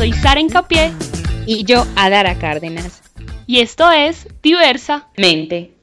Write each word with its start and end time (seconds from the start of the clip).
soy 0.00 0.14
Sara 0.14 0.40
Encapié 0.40 0.94
y 1.44 1.64
yo 1.64 1.86
Adara 1.94 2.38
Cárdenas. 2.38 3.02
Y 3.46 3.60
esto 3.60 3.90
es 3.90 4.26
Diversa 4.42 5.08
Mente. 5.18 5.74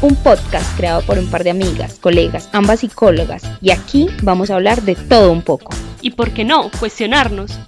Un 0.00 0.14
podcast 0.22 0.76
creado 0.76 1.02
por 1.02 1.18
un 1.18 1.28
par 1.28 1.42
de 1.42 1.50
amigas, 1.50 1.98
colegas, 1.98 2.48
ambas 2.52 2.78
psicólogas, 2.78 3.42
y 3.60 3.72
aquí 3.72 4.10
vamos 4.22 4.50
a 4.50 4.54
hablar 4.54 4.82
de 4.82 4.94
todo 4.94 5.32
un 5.32 5.42
poco. 5.42 5.74
Y 6.02 6.12
por 6.12 6.30
qué 6.30 6.44
no, 6.44 6.70
cuestionarnos. 6.78 7.58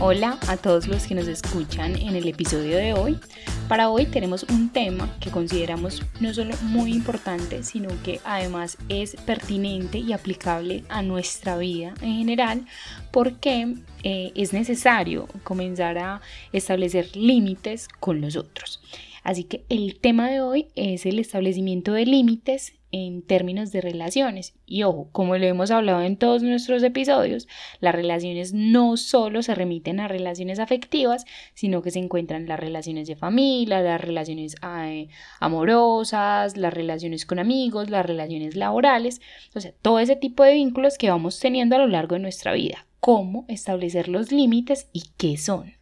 Hola 0.00 0.38
a 0.46 0.56
todos 0.56 0.88
los 0.88 1.06
que 1.06 1.14
nos 1.14 1.28
escuchan 1.28 1.94
en 1.94 2.16
el 2.16 2.26
episodio 2.26 2.78
de 2.78 2.94
hoy. 2.94 3.20
Para 3.68 3.90
hoy 3.90 4.06
tenemos 4.06 4.44
un 4.44 4.70
tema 4.70 5.14
que 5.20 5.30
consideramos 5.30 6.02
no 6.20 6.32
solo 6.32 6.54
muy 6.62 6.90
importante, 6.90 7.62
sino 7.62 7.90
que 8.02 8.18
además 8.24 8.78
es 8.88 9.14
pertinente 9.26 9.98
y 9.98 10.14
aplicable 10.14 10.84
a 10.88 11.02
nuestra 11.02 11.58
vida 11.58 11.92
en 12.00 12.16
general, 12.16 12.64
porque 13.12 13.74
eh, 14.04 14.32
es 14.34 14.54
necesario 14.54 15.28
comenzar 15.44 15.98
a 15.98 16.22
establecer 16.50 17.14
límites 17.14 17.88
con 18.00 18.22
los 18.22 18.36
otros. 18.36 18.80
Así 19.22 19.44
que 19.44 19.64
el 19.68 20.00
tema 20.00 20.30
de 20.30 20.40
hoy 20.40 20.68
es 20.74 21.04
el 21.04 21.18
establecimiento 21.18 21.92
de 21.92 22.06
límites 22.06 22.72
en 22.90 23.22
términos 23.22 23.72
de 23.72 23.80
relaciones. 23.80 24.54
Y 24.66 24.82
ojo, 24.82 25.08
como 25.12 25.36
lo 25.36 25.44
hemos 25.44 25.70
hablado 25.70 26.02
en 26.02 26.16
todos 26.16 26.42
nuestros 26.42 26.82
episodios, 26.82 27.48
las 27.80 27.94
relaciones 27.94 28.52
no 28.54 28.96
solo 28.96 29.42
se 29.42 29.54
remiten 29.54 30.00
a 30.00 30.08
relaciones 30.08 30.58
afectivas, 30.58 31.24
sino 31.54 31.82
que 31.82 31.90
se 31.90 31.98
encuentran 31.98 32.46
las 32.46 32.58
relaciones 32.58 33.08
de 33.08 33.16
familia, 33.16 33.80
las 33.80 34.00
relaciones 34.00 34.56
eh, 34.62 35.08
amorosas, 35.40 36.56
las 36.56 36.72
relaciones 36.72 37.26
con 37.26 37.38
amigos, 37.38 37.90
las 37.90 38.06
relaciones 38.06 38.56
laborales, 38.56 39.20
o 39.54 39.60
sea, 39.60 39.72
todo 39.82 39.98
ese 40.00 40.16
tipo 40.16 40.42
de 40.44 40.54
vínculos 40.54 40.98
que 40.98 41.10
vamos 41.10 41.40
teniendo 41.40 41.76
a 41.76 41.80
lo 41.80 41.86
largo 41.86 42.14
de 42.14 42.20
nuestra 42.20 42.52
vida. 42.52 42.86
¿Cómo 43.00 43.44
establecer 43.48 44.08
los 44.08 44.32
límites 44.32 44.88
y 44.92 45.04
qué 45.16 45.36
son? 45.36 45.74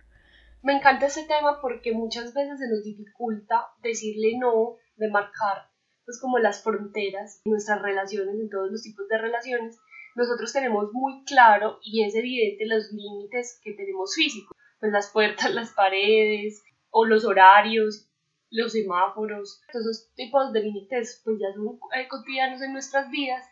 Me 0.63 0.75
encanta 0.75 1.07
ese 1.07 1.25
tema 1.25 1.61
porque 1.63 1.93
muchas 1.93 2.35
veces 2.35 2.59
se 2.59 2.69
nos 2.69 2.83
dificulta 2.83 3.69
decirle 3.83 4.37
no, 4.39 4.75
de 4.97 5.09
marcar 5.09 5.71
pues 6.07 6.21
como 6.21 6.39
las 6.39 6.63
fronteras, 6.63 7.43
nuestras 7.45 7.83
relaciones, 7.83 8.37
en 8.37 8.49
todos 8.49 8.71
los 8.71 8.83
tipos 8.83 9.09
de 9.09 9.19
relaciones, 9.19 9.79
nosotros 10.15 10.53
tenemos 10.53 10.93
muy 10.93 11.25
claro 11.25 11.79
y 11.83 12.05
es 12.05 12.15
evidente 12.15 12.65
los 12.67 12.91
límites 12.93 13.61
que 13.63 13.75
tenemos 13.75 14.15
físicos, 14.15 14.57
pues 14.81 14.93
las 14.93 15.11
puertas, 15.11 15.51
las 15.55 15.73
paredes 15.73 16.65
o 16.91 17.05
los 17.05 17.25
horarios, 17.25 18.09
los 18.51 18.73
semáforos, 18.73 19.61
esos 19.69 20.11
tipos 20.15 20.53
de 20.53 20.61
límites 20.61 21.21
pues 21.25 21.39
ya 21.41 21.53
son 21.53 21.79
eh, 21.99 22.07
cotidianos 22.09 22.63
en 22.63 22.73
nuestras 22.73 23.11
vidas, 23.11 23.45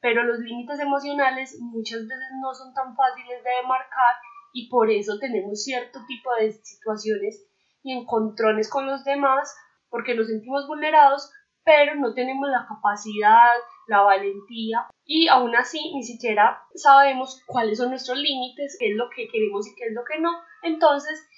pero 0.00 0.24
los 0.24 0.40
límites 0.40 0.80
emocionales 0.80 1.56
muchas 1.60 2.00
veces 2.00 2.28
no 2.42 2.52
son 2.52 2.74
tan 2.74 2.96
fáciles 2.96 3.44
de 3.44 3.66
marcar 3.68 4.16
y 4.52 4.68
por 4.68 4.90
eso 4.90 5.18
tenemos 5.20 5.62
cierto 5.62 6.00
tipo 6.06 6.30
de 6.40 6.52
situaciones 6.52 7.46
y 7.84 7.92
encontrones 7.92 8.68
con 8.68 8.86
los 8.86 9.04
demás 9.04 9.54
porque 9.88 10.14
nos 10.14 10.26
sentimos 10.26 10.66
vulnerados, 10.66 11.30
pero 11.64 11.94
no 11.96 12.14
tenemos 12.14 12.48
la 12.48 12.66
capacidad, 12.68 13.52
la 13.86 14.02
valentía 14.02 14.86
y 15.04 15.28
aún 15.28 15.54
así 15.54 15.92
ni 15.94 16.02
siquiera 16.02 16.62
sabemos 16.74 17.42
cuáles 17.46 17.78
son 17.78 17.90
nuestros 17.90 18.18
límites, 18.18 18.76
qué 18.78 18.90
es 18.90 18.96
lo 18.96 19.08
que 19.14 19.28
queremos 19.28 19.66
y 19.68 19.74
qué 19.74 19.86
es 19.86 19.92
lo 19.94 20.02
que 20.04 20.20
no. 20.20 20.30
Entonces, 20.62 21.28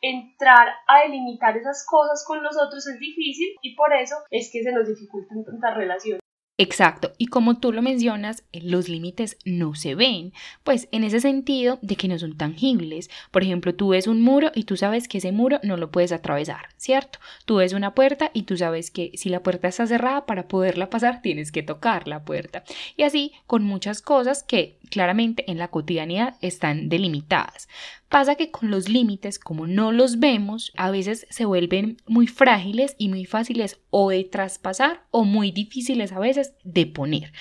entrar 0.00 0.68
a 0.86 1.00
delimitar 1.02 1.56
esas 1.56 1.84
cosas 1.86 2.24
con 2.26 2.42
los 2.42 2.56
otros 2.56 2.86
es 2.86 2.98
difícil 2.98 3.56
y 3.62 3.74
por 3.74 3.92
eso 3.94 4.16
es 4.30 4.50
que 4.52 4.62
se 4.62 4.72
nos 4.72 4.88
dificultan 4.88 5.44
tantas 5.44 5.76
relaciones. 5.76 6.23
Exacto, 6.56 7.14
y 7.18 7.26
como 7.26 7.58
tú 7.58 7.72
lo 7.72 7.82
mencionas, 7.82 8.44
los 8.52 8.88
límites 8.88 9.38
no 9.44 9.74
se 9.74 9.96
ven, 9.96 10.32
pues 10.62 10.86
en 10.92 11.02
ese 11.02 11.18
sentido 11.18 11.80
de 11.82 11.96
que 11.96 12.06
no 12.06 12.16
son 12.16 12.36
tangibles. 12.36 13.10
Por 13.32 13.42
ejemplo, 13.42 13.74
tú 13.74 13.88
ves 13.88 14.06
un 14.06 14.22
muro 14.22 14.52
y 14.54 14.62
tú 14.62 14.76
sabes 14.76 15.08
que 15.08 15.18
ese 15.18 15.32
muro 15.32 15.58
no 15.64 15.76
lo 15.76 15.90
puedes 15.90 16.12
atravesar, 16.12 16.68
¿cierto? 16.76 17.18
Tú 17.44 17.56
ves 17.56 17.72
una 17.72 17.92
puerta 17.96 18.30
y 18.32 18.44
tú 18.44 18.56
sabes 18.56 18.92
que 18.92 19.10
si 19.16 19.30
la 19.30 19.42
puerta 19.42 19.66
está 19.66 19.88
cerrada, 19.88 20.26
para 20.26 20.46
poderla 20.46 20.90
pasar 20.90 21.22
tienes 21.22 21.50
que 21.50 21.64
tocar 21.64 22.06
la 22.06 22.24
puerta. 22.24 22.62
Y 22.96 23.02
así 23.02 23.32
con 23.48 23.64
muchas 23.64 24.00
cosas 24.00 24.44
que 24.44 24.78
claramente 24.90 25.50
en 25.50 25.58
la 25.58 25.68
cotidianidad 25.72 26.36
están 26.40 26.88
delimitadas. 26.88 27.68
Pasa 28.14 28.36
que 28.36 28.52
con 28.52 28.70
los 28.70 28.88
límites, 28.88 29.40
como 29.40 29.66
no 29.66 29.90
los 29.90 30.20
vemos, 30.20 30.70
a 30.76 30.92
veces 30.92 31.26
se 31.30 31.46
vuelven 31.46 31.96
muy 32.06 32.28
frágiles 32.28 32.94
y 32.96 33.08
muy 33.08 33.24
fáciles 33.24 33.80
o 33.90 34.10
de 34.10 34.22
traspasar 34.22 35.02
o 35.10 35.24
muy 35.24 35.50
difíciles 35.50 36.12
a 36.12 36.20
veces 36.20 36.54
de 36.62 36.86
poner. 36.86 37.32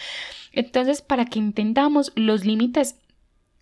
Entonces, 0.51 1.03
para 1.03 1.25
que 1.25 1.37
entendamos 1.37 2.11
los 2.15 2.43
límites 2.43 2.95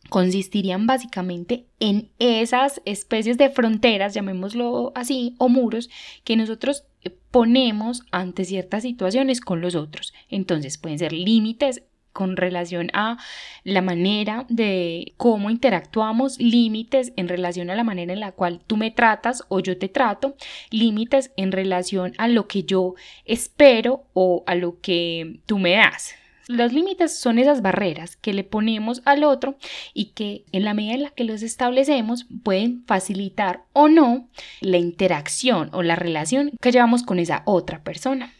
consistirían 0.07 0.87
básicamente 0.87 1.65
en 1.81 2.11
esas 2.17 2.81
especies 2.85 3.37
de 3.37 3.49
fronteras, 3.49 4.13
llamémoslo 4.13 4.93
así, 4.95 5.35
o 5.37 5.49
muros 5.49 5.89
que 6.23 6.37
nosotros 6.37 6.85
ponemos 7.29 8.03
ante 8.11 8.45
ciertas 8.45 8.83
situaciones 8.83 9.41
con 9.41 9.59
los 9.59 9.75
otros. 9.75 10.13
Entonces 10.29 10.77
pueden 10.77 10.99
ser 10.99 11.11
límites 11.11 11.83
con 12.13 12.37
relación 12.37 12.89
a 12.93 13.17
la 13.63 13.81
manera 13.81 14.45
de 14.49 15.13
cómo 15.17 15.49
interactuamos, 15.49 16.39
límites 16.39 17.13
en 17.15 17.27
relación 17.27 17.69
a 17.69 17.75
la 17.75 17.83
manera 17.83 18.13
en 18.13 18.19
la 18.19 18.31
cual 18.31 18.61
tú 18.65 18.77
me 18.77 18.91
tratas 18.91 19.43
o 19.49 19.59
yo 19.59 19.77
te 19.77 19.89
trato, 19.89 20.35
límites 20.69 21.31
en 21.37 21.51
relación 21.51 22.13
a 22.17 22.27
lo 22.27 22.47
que 22.47 22.63
yo 22.63 22.95
espero 23.25 24.03
o 24.13 24.43
a 24.47 24.55
lo 24.55 24.79
que 24.81 25.39
tú 25.45 25.59
me 25.59 25.75
das. 25.75 26.15
Los 26.47 26.73
límites 26.73 27.17
son 27.17 27.39
esas 27.39 27.61
barreras 27.61 28.17
que 28.17 28.33
le 28.33 28.43
ponemos 28.43 29.01
al 29.05 29.23
otro 29.23 29.55
y 29.93 30.07
que 30.07 30.43
en 30.51 30.65
la 30.65 30.73
medida 30.73 30.95
en 30.95 31.03
la 31.03 31.09
que 31.11 31.23
los 31.23 31.43
establecemos 31.43 32.25
pueden 32.43 32.83
facilitar 32.85 33.63
o 33.71 33.87
no 33.87 34.27
la 34.59 34.77
interacción 34.77 35.69
o 35.71 35.81
la 35.81 35.95
relación 35.95 36.51
que 36.59 36.71
llevamos 36.71 37.03
con 37.03 37.19
esa 37.19 37.43
otra 37.45 37.83
persona. 37.83 38.33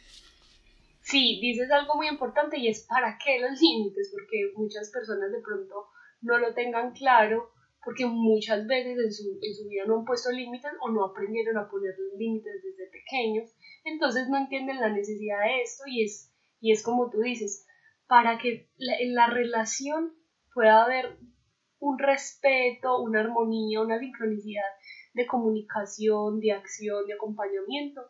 Sí, 1.12 1.40
dices 1.42 1.70
algo 1.72 1.96
muy 1.96 2.08
importante 2.08 2.58
y 2.58 2.70
es 2.70 2.88
para 2.88 3.18
qué 3.18 3.38
los 3.38 3.60
límites, 3.60 4.10
porque 4.14 4.50
muchas 4.56 4.90
personas 4.92 5.30
de 5.30 5.42
pronto 5.42 5.88
no 6.22 6.38
lo 6.38 6.54
tengan 6.54 6.94
claro, 6.94 7.52
porque 7.84 8.06
muchas 8.06 8.66
veces 8.66 8.98
en 8.98 9.12
su, 9.12 9.38
en 9.42 9.54
su 9.54 9.68
vida 9.68 9.84
no 9.86 10.00
han 10.00 10.06
puesto 10.06 10.32
límites 10.32 10.72
o 10.80 10.90
no 10.90 11.04
aprendieron 11.04 11.58
a 11.58 11.70
poner 11.70 11.96
límites 12.18 12.64
desde 12.64 12.90
pequeños, 12.92 13.54
entonces 13.84 14.30
no 14.30 14.38
entienden 14.38 14.80
la 14.80 14.88
necesidad 14.88 15.40
de 15.44 15.62
esto 15.64 15.84
y 15.86 16.06
es, 16.06 16.34
y 16.62 16.72
es 16.72 16.82
como 16.82 17.10
tú 17.10 17.20
dices, 17.20 17.68
para 18.08 18.38
que 18.38 18.70
en 18.80 19.14
la 19.14 19.28
relación 19.28 20.14
pueda 20.54 20.86
haber 20.86 21.18
un 21.80 22.00
respeto, 22.00 23.02
una 23.02 23.20
armonía, 23.20 23.82
una 23.82 24.00
sincronicidad 24.00 24.64
de 25.14 25.28
comunicación, 25.28 26.40
de 26.40 26.54
acción, 26.54 27.06
de 27.06 27.16
acompañamiento, 27.16 28.02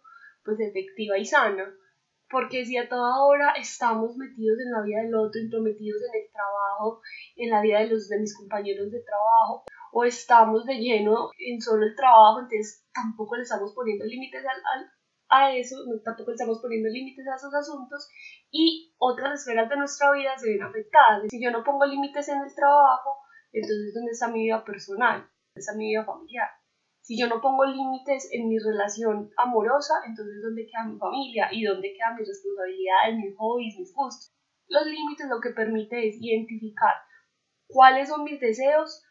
pues 0.44 0.60
efectiva 0.60 1.18
y 1.18 1.26
sana 1.26 1.74
porque 2.32 2.66
si 2.66 2.78
a 2.78 2.88
toda 2.88 3.24
hora 3.24 3.54
estamos 3.60 4.16
metidos 4.18 4.58
en 4.60 4.72
la 4.72 4.82
vida 4.82 5.02
del 5.02 5.16
otro, 5.16 5.42
intrometidos 5.42 6.02
en 6.02 6.22
el 6.22 6.32
trabajo, 6.32 7.02
en 7.36 7.50
la 7.50 7.62
vida 7.62 7.80
de, 7.80 7.88
los, 7.88 8.08
de 8.08 8.20
mis 8.20 8.36
compañeros 8.36 8.92
de 8.92 9.02
trabajo, 9.02 9.66
o 9.92 10.06
estamos 10.06 10.66
de 10.66 10.76
lleno 10.76 11.30
en 11.38 11.62
solo 11.62 11.86
el 11.86 11.96
trabajo, 11.96 12.40
entonces 12.40 12.88
tampoco 12.94 13.36
le 13.36 13.44
estamos 13.44 13.74
poniendo 13.76 14.06
límites 14.06 14.44
al, 14.46 14.92
a 15.30 15.56
eso, 15.56 15.76
tampoco 16.04 16.32
le 16.32 16.36
estamos 16.36 16.62
poniendo 16.62 16.90
límites 16.90 17.26
a 17.28 17.36
esos 17.36 17.54
asuntos 17.54 18.10
y 18.52 18.94
otras 18.98 19.40
esferas 19.40 19.70
de 19.70 19.78
nuestra 19.78 20.12
vida 20.12 20.38
se 20.38 20.50
ven 20.50 20.64
afectadas. 20.64 21.24
Si 21.30 21.44
yo 21.44 21.52
no 21.52 21.64
pongo 21.64 21.86
límites 21.86 22.28
en 22.30 22.42
el 22.42 22.56
trabajo, 22.56 23.18
entonces 23.52 23.94
¿dónde 23.94 24.12
está 24.12 24.28
mi 24.30 24.44
vida 24.44 24.64
personal? 24.64 25.20
¿Dónde 25.20 25.60
está 25.60 25.76
mi 25.76 25.90
vida 25.90 26.06
familiar? 26.06 26.50
Si 27.02 27.20
yo 27.20 27.28
no 27.28 27.42
pongo 27.42 27.66
límites 27.66 28.30
en 28.32 28.48
mi 28.48 28.60
relación 28.60 29.32
amorosa, 29.38 29.94
entonces 30.06 30.42
¿dónde 30.44 30.68
queda 30.68 30.86
mi 30.86 31.00
familia? 31.00 31.50
¿Y 31.52 31.64
dónde 31.64 31.94
quedan 31.94 32.16
mis 32.16 32.28
responsabilidades, 32.28 33.18
mis 33.18 33.36
hobbies, 33.38 33.80
mis 33.80 33.94
gustos? 33.94 34.32
Los 34.68 34.86
límites 34.86 35.28
lo 35.28 35.42
que 35.42 35.50
permite 35.50 36.08
es 36.08 36.16
identificar 36.22 36.94
cuáles 37.68 38.10
son 38.10 38.24
mis 38.24 38.40
deseos, 38.40 39.04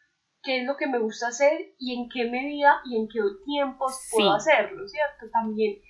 qué 0.43 0.61
es 0.61 0.67
lo 0.67 0.77
que 0.77 0.87
me 0.87 0.99
gusta 0.99 1.29
hacer 1.29 1.75
y 1.79 2.01
en 2.01 2.09
qué 2.09 2.31
medida 2.31 2.81
y 2.85 2.97
en 2.97 3.09
qué 3.09 3.21
tiempos 3.45 4.09
puedo 4.13 4.33
hacerlo, 4.33 4.87
¿cierto? 4.87 5.31
También 5.33 5.81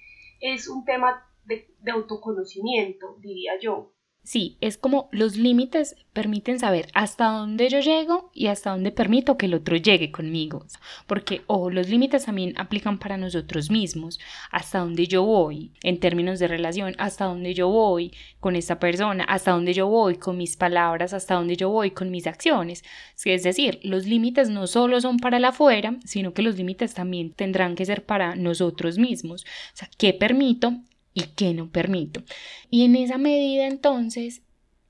es 0.40 0.68
un 0.68 0.84
tema 0.84 1.22
de, 1.44 1.68
de 1.78 1.92
autoconocimiento, 1.92 3.16
diría 3.20 3.52
yo. 3.60 3.92
Sí, 4.22 4.58
es 4.60 4.76
como 4.76 5.08
los 5.12 5.36
límites 5.36 5.96
permiten 6.12 6.58
saber 6.58 6.88
hasta 6.92 7.30
dónde 7.30 7.70
yo 7.70 7.80
llego 7.80 8.30
y 8.34 8.48
hasta 8.48 8.70
dónde 8.70 8.92
permito 8.92 9.38
que 9.38 9.46
el 9.46 9.54
otro 9.54 9.76
llegue 9.76 10.12
conmigo. 10.12 10.66
Porque, 11.06 11.40
ojo, 11.46 11.70
los 11.70 11.88
límites 11.88 12.26
también 12.26 12.52
aplican 12.58 12.98
para 12.98 13.16
nosotros 13.16 13.70
mismos, 13.70 14.20
hasta 14.50 14.80
dónde 14.80 15.06
yo 15.06 15.24
voy 15.24 15.72
en 15.82 15.98
términos 16.00 16.38
de 16.38 16.48
relación, 16.48 16.94
hasta 16.98 17.24
dónde 17.24 17.54
yo 17.54 17.68
voy 17.68 18.12
con 18.40 18.56
esta 18.56 18.78
persona, 18.78 19.24
hasta 19.24 19.52
dónde 19.52 19.72
yo 19.72 19.88
voy 19.88 20.16
con 20.16 20.36
mis 20.36 20.56
palabras, 20.56 21.14
hasta 21.14 21.34
dónde 21.34 21.56
yo 21.56 21.70
voy 21.70 21.92
con 21.92 22.10
mis 22.10 22.26
acciones. 22.26 22.84
Es 23.24 23.42
decir, 23.42 23.80
los 23.82 24.06
límites 24.06 24.50
no 24.50 24.66
solo 24.66 25.00
son 25.00 25.18
para 25.18 25.38
la 25.38 25.48
afuera, 25.48 25.96
sino 26.04 26.34
que 26.34 26.42
los 26.42 26.56
límites 26.56 26.92
también 26.92 27.32
tendrán 27.32 27.74
que 27.74 27.86
ser 27.86 28.04
para 28.04 28.36
nosotros 28.36 28.98
mismos. 28.98 29.44
O 29.72 29.76
sea, 29.76 29.88
¿qué 29.96 30.12
permito 30.12 30.74
y 31.14 31.22
qué 31.36 31.54
no 31.54 31.70
permito. 31.70 32.22
Y 32.70 32.84
en 32.84 32.96
esa 32.96 33.18
medida 33.18 33.66
entonces 33.66 34.42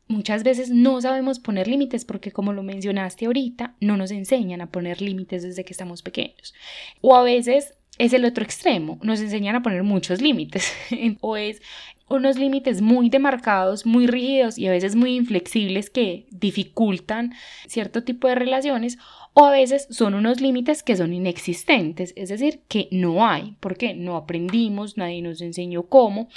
muchas 0.09 0.43
veces 0.43 0.71
no 0.71 1.01
sabemos 1.01 1.39
poner 1.39 1.69
límites 1.69 2.05
porque 2.05 2.33
como 2.33 2.53
lo 2.53 2.63
mencionaste 2.63 3.27
ahorita, 3.27 3.77
no 3.81 3.97
nos 3.97 4.11
enseñan 4.11 4.61
a 4.61 4.71
poner 4.71 5.01
límites 5.01 5.43
desde 5.43 5.65
que 5.65 5.73
estamos 5.73 6.03
pequeños. 6.03 6.55
O 7.01 7.15
a 7.15 7.23
veces 7.23 7.75
es 7.99 8.13
el 8.13 8.25
otro 8.25 8.45
extremo, 8.45 8.99
nos 9.03 9.21
enseñan 9.21 9.57
a 9.57 9.63
poner 9.63 9.83
muchos 9.83 10.21
límites 10.21 10.73
o 11.21 11.37
es 11.37 11.63
unos 12.11 12.37
límites 12.37 12.83
muy 12.83 13.09
demarcados, 13.09 13.87
muy 13.87 14.07
rígidos 14.07 14.59
y 14.59 14.67
a 14.67 14.73
veces 14.73 14.97
muy 14.97 15.15
inflexibles 15.17 15.89
que 15.89 16.27
dificultan 16.31 17.33
cierto 17.67 18.03
tipo 18.03 18.29
de 18.29 18.35
relaciones 18.35 18.99
o 19.33 19.47
a 19.47 19.53
veces 19.53 19.87
son 19.91 20.15
unos 20.15 20.41
límites 20.41 20.83
que 20.83 20.97
son 20.97 21.13
inexistentes, 21.13 22.13
es 22.17 22.29
decir, 22.29 22.63
que 22.69 22.89
no 22.91 23.27
hay, 23.27 23.57
porque 23.61 23.95
no 23.95 24.17
aprendimos, 24.17 24.97
nadie 24.97 25.23
nos 25.23 25.41
enseñó 25.41 25.85
cómo 25.85 26.29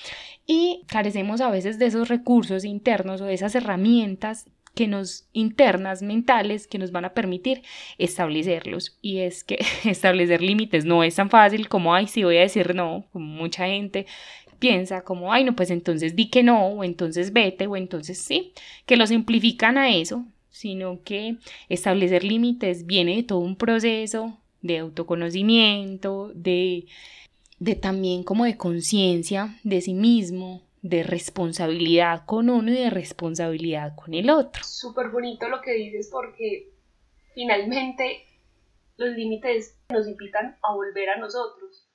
y 0.45 0.83
carecemos 0.87 1.41
a 1.41 1.49
veces 1.49 1.79
de 1.79 1.87
esos 1.87 2.07
recursos 2.07 2.65
internos 2.65 3.19
o 3.21 3.25
de 3.25 3.33
esas 3.33 3.55
herramientas 3.55 4.45
que 4.75 4.87
nos 4.87 5.27
internas 5.33 6.01
mentales 6.01 6.67
que 6.67 6.79
nos 6.79 6.91
van 6.91 7.05
a 7.05 7.13
permitir 7.13 7.61
establecerlos. 7.97 8.97
Y 9.01 9.19
es 9.19 9.43
que 9.43 9.59
establecer 9.85 10.41
límites 10.41 10.85
no 10.85 11.03
es 11.03 11.15
tan 11.15 11.29
fácil 11.29 11.69
como 11.69 11.93
ay 11.93 12.07
si 12.07 12.23
voy 12.23 12.37
a 12.37 12.41
decir 12.41 12.75
no 12.75 13.05
como 13.11 13.25
mucha 13.25 13.67
gente 13.67 14.05
piensa 14.63 15.03
como 15.03 15.33
ay 15.33 15.43
no 15.43 15.57
pues 15.57 15.69
entonces 15.71 16.15
di 16.15 16.29
que 16.29 16.41
no 16.41 16.67
o 16.67 16.85
entonces 16.85 17.33
vete 17.33 17.67
o 17.67 17.75
entonces 17.75 18.17
sí 18.17 18.53
que 18.85 18.95
lo 18.95 19.05
simplifican 19.05 19.77
a 19.77 19.93
eso 19.93 20.23
sino 20.49 21.03
que 21.03 21.35
establecer 21.67 22.23
límites 22.23 22.85
viene 22.85 23.17
de 23.17 23.23
todo 23.23 23.39
un 23.39 23.57
proceso 23.57 24.37
de 24.61 24.77
autoconocimiento, 24.79 26.31
de, 26.33 26.85
de 27.59 27.75
también 27.75 28.23
como 28.23 28.45
de 28.45 28.55
conciencia 28.55 29.59
de 29.63 29.81
sí 29.81 29.93
mismo, 29.93 30.61
de 30.81 31.03
responsabilidad 31.03 32.23
con 32.25 32.49
uno 32.49 32.71
y 32.71 32.75
de 32.75 32.89
responsabilidad 32.89 33.93
con 33.95 34.13
el 34.13 34.29
otro. 34.29 34.63
Súper 34.63 35.09
bonito 35.09 35.49
lo 35.49 35.59
que 35.59 35.73
dices 35.73 36.09
porque 36.09 36.71
finalmente 37.33 38.23
los 38.95 39.09
límites 39.17 39.77
nos 39.89 40.07
invitan 40.07 40.57
a 40.61 40.73
volver 40.73 41.09
a 41.09 41.17
nosotros. 41.17 41.89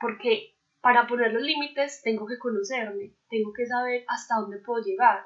Porque 0.00 0.54
para 0.88 1.06
poner 1.06 1.34
los 1.34 1.42
límites 1.42 2.00
tengo 2.02 2.24
que 2.24 2.38
conocerme, 2.38 3.14
tengo 3.28 3.52
que 3.52 3.66
saber 3.66 4.06
hasta 4.08 4.36
dónde 4.36 4.56
puedo 4.56 4.82
llegar, 4.82 5.20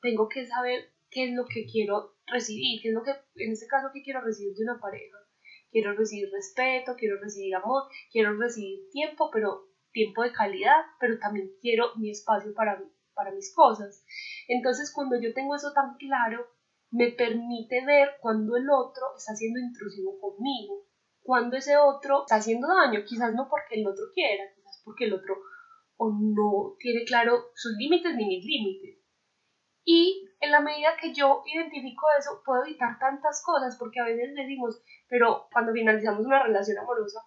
tengo 0.00 0.28
que 0.28 0.46
saber 0.46 0.92
qué 1.10 1.24
es 1.24 1.34
lo 1.34 1.44
que 1.44 1.66
quiero 1.66 2.14
recibir, 2.24 2.80
qué 2.80 2.90
es 2.90 2.94
lo 2.94 3.02
que, 3.02 3.10
en 3.10 3.50
este 3.50 3.66
caso, 3.66 3.88
qué 3.92 4.00
quiero 4.04 4.20
recibir 4.20 4.54
de 4.54 4.62
una 4.62 4.78
pareja. 4.78 5.18
Quiero 5.72 5.94
recibir 5.94 6.30
respeto, 6.30 6.94
quiero 6.96 7.20
recibir 7.20 7.52
amor, 7.56 7.88
quiero 8.12 8.38
recibir 8.38 8.88
tiempo, 8.92 9.28
pero 9.32 9.70
tiempo 9.90 10.22
de 10.22 10.30
calidad, 10.30 10.84
pero 11.00 11.18
también 11.18 11.50
quiero 11.60 11.96
mi 11.96 12.12
espacio 12.12 12.54
para, 12.54 12.80
para 13.12 13.32
mis 13.32 13.52
cosas. 13.56 14.04
Entonces, 14.46 14.92
cuando 14.94 15.20
yo 15.20 15.34
tengo 15.34 15.56
eso 15.56 15.72
tan 15.72 15.96
claro, 15.96 16.46
me 16.92 17.10
permite 17.10 17.84
ver 17.84 18.10
cuando 18.20 18.54
el 18.54 18.70
otro 18.70 19.16
está 19.16 19.34
siendo 19.34 19.58
intrusivo 19.58 20.20
conmigo, 20.20 20.86
cuando 21.22 21.56
ese 21.56 21.76
otro 21.76 22.20
está 22.20 22.36
haciendo 22.36 22.68
daño, 22.68 23.00
quizás 23.04 23.34
no 23.34 23.48
porque 23.48 23.80
el 23.80 23.88
otro 23.88 24.04
quiera, 24.14 24.44
porque 24.84 25.04
el 25.04 25.14
otro 25.14 25.36
o 25.96 26.10
no 26.10 26.76
tiene 26.78 27.04
claro 27.04 27.50
sus 27.54 27.72
límites 27.76 28.14
ni 28.16 28.26
mis 28.26 28.44
límites. 28.44 28.98
Y 29.84 30.28
en 30.40 30.50
la 30.50 30.60
medida 30.60 30.96
que 31.00 31.12
yo 31.12 31.42
identifico 31.46 32.06
eso, 32.18 32.42
puedo 32.44 32.64
evitar 32.64 32.98
tantas 32.98 33.42
cosas, 33.44 33.76
porque 33.78 34.00
a 34.00 34.04
veces 34.04 34.34
decimos, 34.34 34.82
pero 35.08 35.48
cuando 35.52 35.72
finalizamos 35.72 36.24
una 36.24 36.42
relación 36.42 36.78
amorosa, 36.78 37.20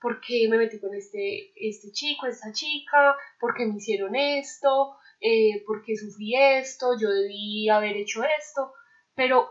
¿por 0.00 0.20
qué 0.20 0.46
me 0.48 0.58
metí 0.58 0.80
con 0.80 0.94
este, 0.94 1.52
este 1.56 1.90
chico, 1.92 2.26
esta 2.26 2.52
chica? 2.52 3.16
¿Por 3.40 3.54
qué 3.54 3.66
me 3.66 3.76
hicieron 3.76 4.14
esto? 4.14 4.96
Eh, 5.20 5.64
¿Por 5.66 5.84
qué 5.84 5.96
sufrí 5.96 6.34
esto? 6.36 6.96
Yo 7.00 7.08
debí 7.10 7.68
haber 7.68 7.96
hecho 7.96 8.22
esto. 8.22 8.72
Pero 9.14 9.48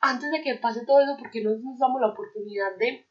antes 0.00 0.30
de 0.30 0.42
que 0.42 0.56
pase 0.56 0.84
todo 0.84 1.00
eso, 1.00 1.16
¿por 1.18 1.30
qué 1.30 1.42
no 1.42 1.50
nos 1.50 1.78
damos 1.78 2.00
la 2.00 2.08
oportunidad 2.08 2.76
de 2.78 3.06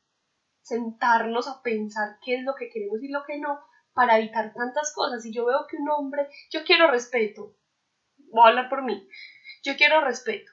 sentarnos 0.63 1.47
a 1.47 1.61
pensar 1.61 2.17
qué 2.25 2.35
es 2.35 2.43
lo 2.43 2.55
que 2.55 2.69
queremos 2.69 3.03
y 3.03 3.09
lo 3.09 3.23
que 3.23 3.37
no? 3.39 3.59
para 3.93 4.17
evitar 4.17 4.53
tantas 4.53 4.93
cosas. 4.93 5.25
Y 5.25 5.33
yo 5.33 5.45
veo 5.45 5.65
que 5.69 5.77
un 5.77 5.89
hombre, 5.89 6.27
yo 6.51 6.63
quiero 6.65 6.91
respeto, 6.91 7.55
voy 8.31 8.43
a 8.45 8.49
hablar 8.49 8.69
por 8.69 8.83
mí. 8.83 9.07
Yo 9.63 9.75
quiero 9.77 10.01
respeto. 10.01 10.51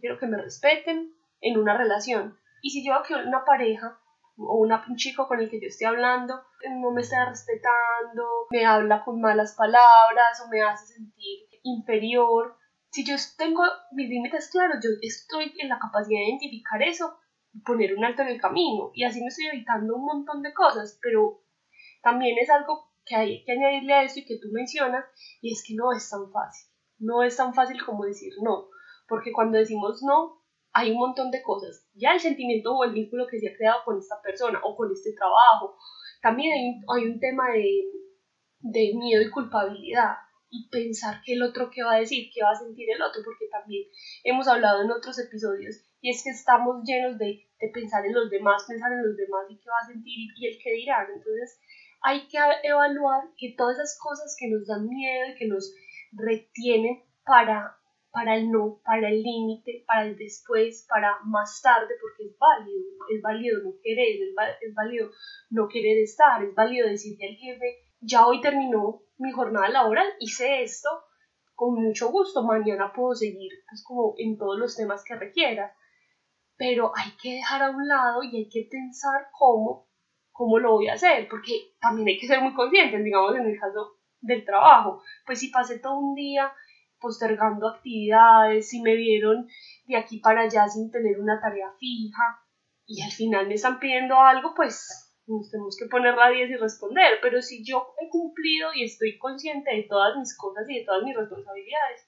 Quiero 0.00 0.18
que 0.18 0.26
me 0.26 0.40
respeten 0.40 1.14
en 1.40 1.58
una 1.58 1.76
relación. 1.76 2.38
Y 2.62 2.70
si 2.70 2.84
yo 2.84 2.92
veo 2.92 3.02
que 3.02 3.14
una 3.14 3.44
pareja 3.44 3.98
o 4.38 4.58
un 4.58 4.96
chico 4.96 5.26
con 5.28 5.40
el 5.40 5.48
que 5.48 5.60
yo 5.60 5.68
estoy 5.68 5.86
hablando 5.86 6.42
no 6.68 6.90
me 6.90 7.00
está 7.00 7.28
respetando, 7.28 8.46
me 8.50 8.66
habla 8.66 9.02
con 9.04 9.20
malas 9.20 9.54
palabras 9.54 10.42
o 10.44 10.48
me 10.48 10.62
hace 10.62 10.94
sentir 10.94 11.48
inferior, 11.62 12.56
si 12.90 13.04
yo 13.04 13.14
tengo 13.36 13.62
mis 13.92 14.08
límites 14.08 14.50
claros, 14.50 14.76
yo 14.82 14.90
estoy 15.00 15.52
en 15.58 15.68
la 15.68 15.78
capacidad 15.78 16.18
de 16.18 16.28
identificar 16.28 16.82
eso 16.82 17.18
poner 17.64 17.94
un 17.94 18.04
alto 18.04 18.22
en 18.22 18.28
el 18.28 18.40
camino. 18.40 18.90
Y 18.94 19.04
así 19.04 19.20
me 19.20 19.28
estoy 19.28 19.46
evitando 19.46 19.96
un 19.96 20.04
montón 20.04 20.42
de 20.42 20.52
cosas, 20.52 20.98
pero 21.02 21.42
también 22.02 22.36
es 22.38 22.50
algo 22.50 22.92
que 23.04 23.14
hay 23.14 23.44
que 23.44 23.52
añadirle 23.52 23.94
a 23.94 24.02
eso 24.02 24.20
y 24.20 24.24
que 24.24 24.38
tú 24.38 24.48
mencionas, 24.52 25.04
y 25.40 25.52
es 25.52 25.64
que 25.66 25.74
no 25.74 25.92
es 25.92 26.08
tan 26.10 26.30
fácil. 26.30 26.70
No 26.98 27.22
es 27.22 27.36
tan 27.36 27.54
fácil 27.54 27.84
como 27.84 28.04
decir 28.04 28.32
no, 28.42 28.68
porque 29.06 29.32
cuando 29.32 29.58
decimos 29.58 30.02
no, 30.02 30.42
hay 30.72 30.90
un 30.90 30.98
montón 30.98 31.30
de 31.30 31.42
cosas. 31.42 31.86
Ya 31.94 32.12
el 32.12 32.20
sentimiento 32.20 32.74
o 32.74 32.84
el 32.84 32.92
vínculo 32.92 33.26
que 33.26 33.38
se 33.38 33.48
ha 33.48 33.56
creado 33.56 33.80
con 33.84 33.98
esta 33.98 34.20
persona 34.22 34.60
o 34.64 34.76
con 34.76 34.90
este 34.90 35.12
trabajo. 35.14 35.76
También 36.20 36.52
hay 36.52 36.68
un, 36.68 36.84
hay 36.94 37.12
un 37.12 37.20
tema 37.20 37.50
de, 37.52 37.84
de 38.60 38.92
miedo 38.94 39.22
y 39.22 39.30
culpabilidad 39.30 40.16
y 40.50 40.68
pensar 40.68 41.20
que 41.24 41.34
el 41.34 41.42
otro 41.42 41.70
qué 41.70 41.82
va 41.82 41.94
a 41.94 42.00
decir, 42.00 42.30
qué 42.32 42.42
va 42.42 42.50
a 42.50 42.56
sentir 42.56 42.88
el 42.90 43.02
otro, 43.02 43.22
porque 43.24 43.46
también 43.50 43.88
hemos 44.24 44.48
hablado 44.48 44.82
en 44.82 44.90
otros 44.90 45.18
episodios 45.18 45.86
y 46.00 46.10
es 46.10 46.22
que 46.22 46.30
estamos 46.30 46.84
llenos 46.84 47.18
de, 47.18 47.45
de 47.60 47.68
pensar 47.68 48.04
en 48.04 48.14
los 48.14 48.30
demás, 48.30 48.64
pensar 48.68 48.92
en 48.92 49.06
los 49.06 49.16
demás 49.16 49.46
y 49.48 49.58
qué 49.58 49.68
va 49.70 49.78
a 49.82 49.86
sentir 49.86 50.30
y 50.36 50.46
el 50.46 50.58
qué 50.62 50.72
dirán. 50.72 51.06
Entonces 51.14 51.60
hay 52.02 52.28
que 52.28 52.38
evaluar 52.62 53.24
que 53.36 53.54
todas 53.56 53.76
esas 53.76 53.98
cosas 54.00 54.36
que 54.38 54.48
nos 54.48 54.66
dan 54.66 54.88
miedo 54.88 55.28
y 55.28 55.38
que 55.38 55.46
nos 55.46 55.74
retienen 56.12 57.02
para, 57.24 57.76
para 58.12 58.36
el 58.36 58.50
no, 58.50 58.80
para 58.84 59.08
el 59.08 59.22
límite, 59.22 59.84
para 59.86 60.06
el 60.06 60.16
después, 60.16 60.86
para 60.88 61.18
más 61.24 61.60
tarde, 61.62 61.94
porque 62.00 62.24
es 62.24 62.38
válido, 62.38 62.80
es 63.10 63.22
válido 63.22 63.62
no 63.64 63.74
querer, 63.82 64.16
es, 64.60 64.74
válido 64.74 65.10
no 65.50 65.68
querer 65.68 65.98
estar, 65.98 66.42
es 66.42 66.54
válido 66.54 66.88
decirle 66.88 67.28
al 67.28 67.36
jefe, 67.36 67.84
ya 68.00 68.26
hoy 68.26 68.40
terminó 68.40 69.02
mi 69.18 69.32
jornada 69.32 69.68
laboral, 69.68 70.06
hice 70.20 70.62
esto, 70.62 70.88
con 71.54 71.74
mucho 71.74 72.10
gusto, 72.10 72.44
mañana 72.44 72.92
puedo 72.94 73.14
seguir, 73.14 73.50
pues 73.68 73.82
como 73.82 74.14
en 74.18 74.36
todos 74.36 74.58
los 74.58 74.76
temas 74.76 75.02
que 75.04 75.16
requiera, 75.16 75.74
pero 76.56 76.92
hay 76.96 77.12
que 77.20 77.34
dejar 77.34 77.62
a 77.62 77.70
un 77.70 77.86
lado 77.86 78.22
y 78.22 78.36
hay 78.36 78.48
que 78.48 78.68
pensar 78.70 79.28
cómo, 79.32 79.88
cómo 80.32 80.58
lo 80.58 80.72
voy 80.72 80.88
a 80.88 80.94
hacer, 80.94 81.28
porque 81.28 81.74
también 81.80 82.08
hay 82.08 82.18
que 82.18 82.26
ser 82.26 82.40
muy 82.40 82.54
conscientes, 82.54 83.02
digamos 83.04 83.36
en 83.36 83.46
el 83.46 83.58
caso 83.58 83.98
del 84.20 84.44
trabajo. 84.44 85.02
Pues 85.24 85.40
si 85.40 85.48
pasé 85.48 85.78
todo 85.78 85.98
un 85.98 86.14
día 86.14 86.52
postergando 86.98 87.68
actividades, 87.68 88.68
si 88.68 88.80
me 88.80 88.96
vieron 88.96 89.46
de 89.84 89.96
aquí 89.96 90.18
para 90.18 90.42
allá 90.42 90.66
sin 90.68 90.90
tener 90.90 91.20
una 91.20 91.40
tarea 91.40 91.70
fija 91.78 92.42
y 92.86 93.02
al 93.02 93.10
final 93.10 93.48
me 93.48 93.54
están 93.54 93.78
pidiendo 93.78 94.18
algo, 94.20 94.54
pues 94.54 95.06
nos 95.26 95.50
tenemos 95.50 95.76
que 95.76 95.86
poner 95.86 96.14
la 96.14 96.30
10 96.30 96.50
y 96.50 96.56
responder. 96.56 97.18
Pero 97.20 97.42
si 97.42 97.64
yo 97.64 97.94
he 98.00 98.08
cumplido 98.08 98.70
y 98.74 98.84
estoy 98.84 99.18
consciente 99.18 99.74
de 99.74 99.82
todas 99.84 100.16
mis 100.16 100.36
cosas 100.36 100.68
y 100.68 100.78
de 100.78 100.84
todas 100.84 101.02
mis 101.02 101.16
responsabilidades, 101.16 102.05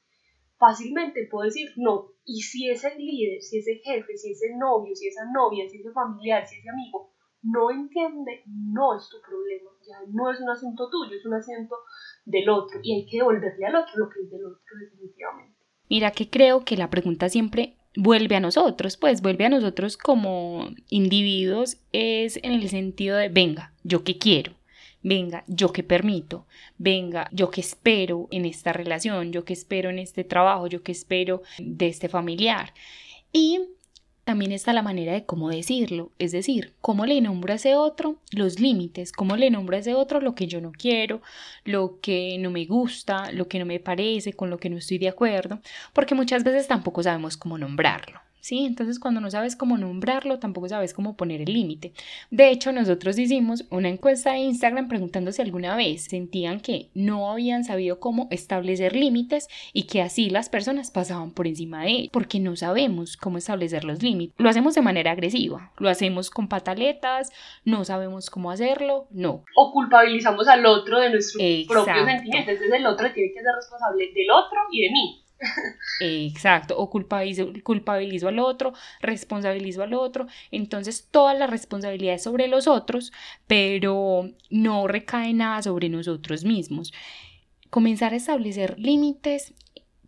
fácilmente 0.59 1.29
puedo 1.31 1.45
decir 1.45 1.71
no. 1.77 2.13
Y 2.25 2.43
si 2.43 2.69
ese 2.69 2.95
líder, 2.97 3.41
si 3.41 3.59
ese 3.59 3.77
jefe, 3.77 4.17
si 4.17 4.33
ese 4.33 4.55
novio, 4.57 4.95
si 4.95 5.09
esa 5.09 5.25
novia, 5.33 5.69
si 5.69 5.79
ese 5.79 5.91
familiar, 5.93 6.47
si 6.47 6.59
ese 6.59 6.69
amigo 6.69 7.13
no 7.43 7.71
entiende, 7.71 8.43
no 8.47 8.97
es 8.97 9.09
tu 9.09 9.17
problema, 9.23 9.71
ya 9.87 9.97
no 10.13 10.31
es 10.31 10.41
un 10.41 10.51
asunto 10.51 10.91
tuyo, 10.91 11.17
es 11.17 11.25
un 11.25 11.35
asunto 11.35 11.77
del 12.25 12.49
otro 12.49 12.81
y 12.83 12.95
hay 12.95 13.07
que 13.07 13.19
devolverle 13.19 13.67
al 13.67 13.77
otro 13.77 13.93
lo 13.97 14.09
que 14.11 14.21
es 14.21 14.31
del 14.31 14.45
otro 14.45 14.61
definitivamente. 14.81 15.57
Mira 15.89 16.11
que 16.11 16.29
creo 16.29 16.65
que 16.65 16.77
la 16.77 16.91
pregunta 16.91 17.29
siempre 17.29 17.77
vuelve 17.97 18.37
a 18.37 18.41
nosotros, 18.41 18.97
pues 18.97 19.23
vuelve 19.23 19.47
a 19.47 19.49
nosotros 19.49 19.97
como 19.97 20.69
individuos 20.91 21.81
es 21.93 22.37
en 22.43 22.53
el 22.53 22.69
sentido 22.69 23.17
de, 23.17 23.29
venga, 23.29 23.73
yo 23.85 24.05
qué 24.05 24.19
quiero, 24.19 24.53
venga, 25.03 25.45
yo 25.47 25.73
qué 25.73 25.83
permito, 25.83 26.47
venga, 26.77 27.29
yo 27.33 27.51
qué 27.51 27.61
espero 27.61 28.29
en 28.31 28.45
esta 28.45 28.73
relación, 28.73 29.33
yo 29.33 29.45
qué 29.45 29.53
espero 29.53 29.91
en 29.91 29.99
este 29.99 30.25
trabajo, 30.25 30.67
yo 30.67 30.83
qué 30.83 30.93
espero 30.93 31.43
de 31.59 31.89
este 31.89 32.09
familiar. 32.09 32.75
Y 33.33 33.61
también 34.25 34.53
está 34.53 34.75
la 34.75 34.83
manera 34.83 35.15
de 35.15 35.25
cómo 35.25 35.49
decirlo, 35.49 36.13
es 36.19 36.33
decir, 36.33 36.75
cómo 36.83 37.07
le 37.07 37.21
nombro 37.23 37.53
a 37.53 37.57
ese 37.57 37.77
otro 37.77 38.19
los 38.31 38.61
límites, 38.61 39.11
cómo 39.11 39.39
le 39.39 39.51
nombro 39.51 39.75
a 39.75 39.81
ese 39.81 39.95
otro 39.95 40.21
lo 40.21 40.35
que 40.35 40.47
yo 40.47 40.61
no 40.61 40.71
quiero, 40.71 41.23
lo 41.65 41.99
que 42.01 42.37
no 42.39 42.51
me 42.51 42.67
gusta, 42.67 43.33
lo 43.33 43.49
que 43.49 43.59
no 43.59 43.65
me 43.65 43.81
parece, 43.81 44.35
con 44.35 44.51
lo 44.51 44.59
que 44.59 44.69
no 44.69 44.77
estoy 44.77 44.99
de 44.99 45.09
acuerdo, 45.09 45.61
porque 45.95 46.15
muchas 46.15 46.45
veces 46.45 46.69
tampoco 46.69 47.03
sabemos 47.03 47.39
cómo 47.39 47.57
nombrarlo. 47.57 48.21
¿Sí? 48.41 48.65
Entonces 48.65 48.99
cuando 48.99 49.21
no 49.21 49.31
sabes 49.31 49.57
cómo 49.57 49.79
nombrarlo, 49.79 50.39
tampoco 50.39 50.69
sabes 50.69 50.95
cómo 50.95 51.17
poner 51.17 51.41
el 51.41 51.53
límite. 51.53 51.93
De 52.31 52.51
hecho, 52.51 52.73
nosotros 52.73 53.19
hicimos 53.19 53.65
una 53.71 53.89
encuesta 53.89 54.33
de 54.33 54.39
Instagram 54.39 54.89
preguntando 54.89 55.33
si 55.33 55.43
alguna 55.43 55.77
vez 55.77 56.05
sentían 56.05 56.61
que 56.61 56.91
no 56.95 57.31
habían 57.31 57.65
sabido 57.65 58.01
cómo 58.01 58.29
establecer 58.31 58.95
límites 58.95 59.49
y 59.73 59.85
que 59.85 60.03
así 60.03 60.31
las 60.31 60.49
personas 60.49 60.91
pasaban 60.91 61.33
por 61.33 61.47
encima 61.47 61.85
de 61.85 61.97
él, 61.97 62.11
porque 62.13 62.41
no 62.41 62.57
sabemos 62.57 63.17
cómo 63.17 63.39
establecer 63.39 63.85
los 63.85 64.03
límites. 64.03 64.35
Lo 64.39 64.49
hacemos 64.49 64.75
de 64.75 64.83
manera 64.83 65.13
agresiva, 65.13 65.73
lo 65.79 65.89
hacemos 65.89 66.31
con 66.31 66.49
pataletas, 66.49 67.31
no 67.65 67.85
sabemos 67.85 68.31
cómo 68.31 68.51
hacerlo, 68.51 69.07
no. 69.11 69.45
O 69.57 69.73
culpabilizamos 69.73 70.49
al 70.49 70.65
otro 70.67 71.01
de 71.01 71.11
nuestros 71.11 71.43
propios 71.67 72.07
sentimientos, 72.07 72.55
entonces 72.55 72.73
el 72.73 72.87
otro 72.87 73.13
tiene 73.13 73.33
que 73.33 73.41
ser 73.41 73.53
responsable 73.55 74.13
del 74.13 74.31
otro 74.31 74.59
y 74.73 74.83
de 74.83 74.91
mí. 74.91 75.25
Exacto, 76.01 76.77
o 76.79 76.91
culpabilizo, 76.91 77.53
culpabilizo 77.63 78.29
al 78.29 78.39
otro, 78.39 78.73
responsabilizo 79.01 79.83
al 79.83 79.95
otro, 79.95 80.27
entonces 80.51 81.09
toda 81.11 81.35
la 81.35 81.47
responsabilidad 81.47 82.15
es 82.15 82.23
sobre 82.23 82.49
los 82.49 82.67
otros, 82.67 83.13
pero 83.47 84.31
no 84.51 84.87
recae 84.87 85.35
nada 85.35 85.63
sobre 85.63 85.89
nosotros 85.89 86.45
mismos. 86.45 86.93
Comenzar 87.71 88.13
a 88.13 88.17
establecer 88.17 88.79
límites 88.79 89.55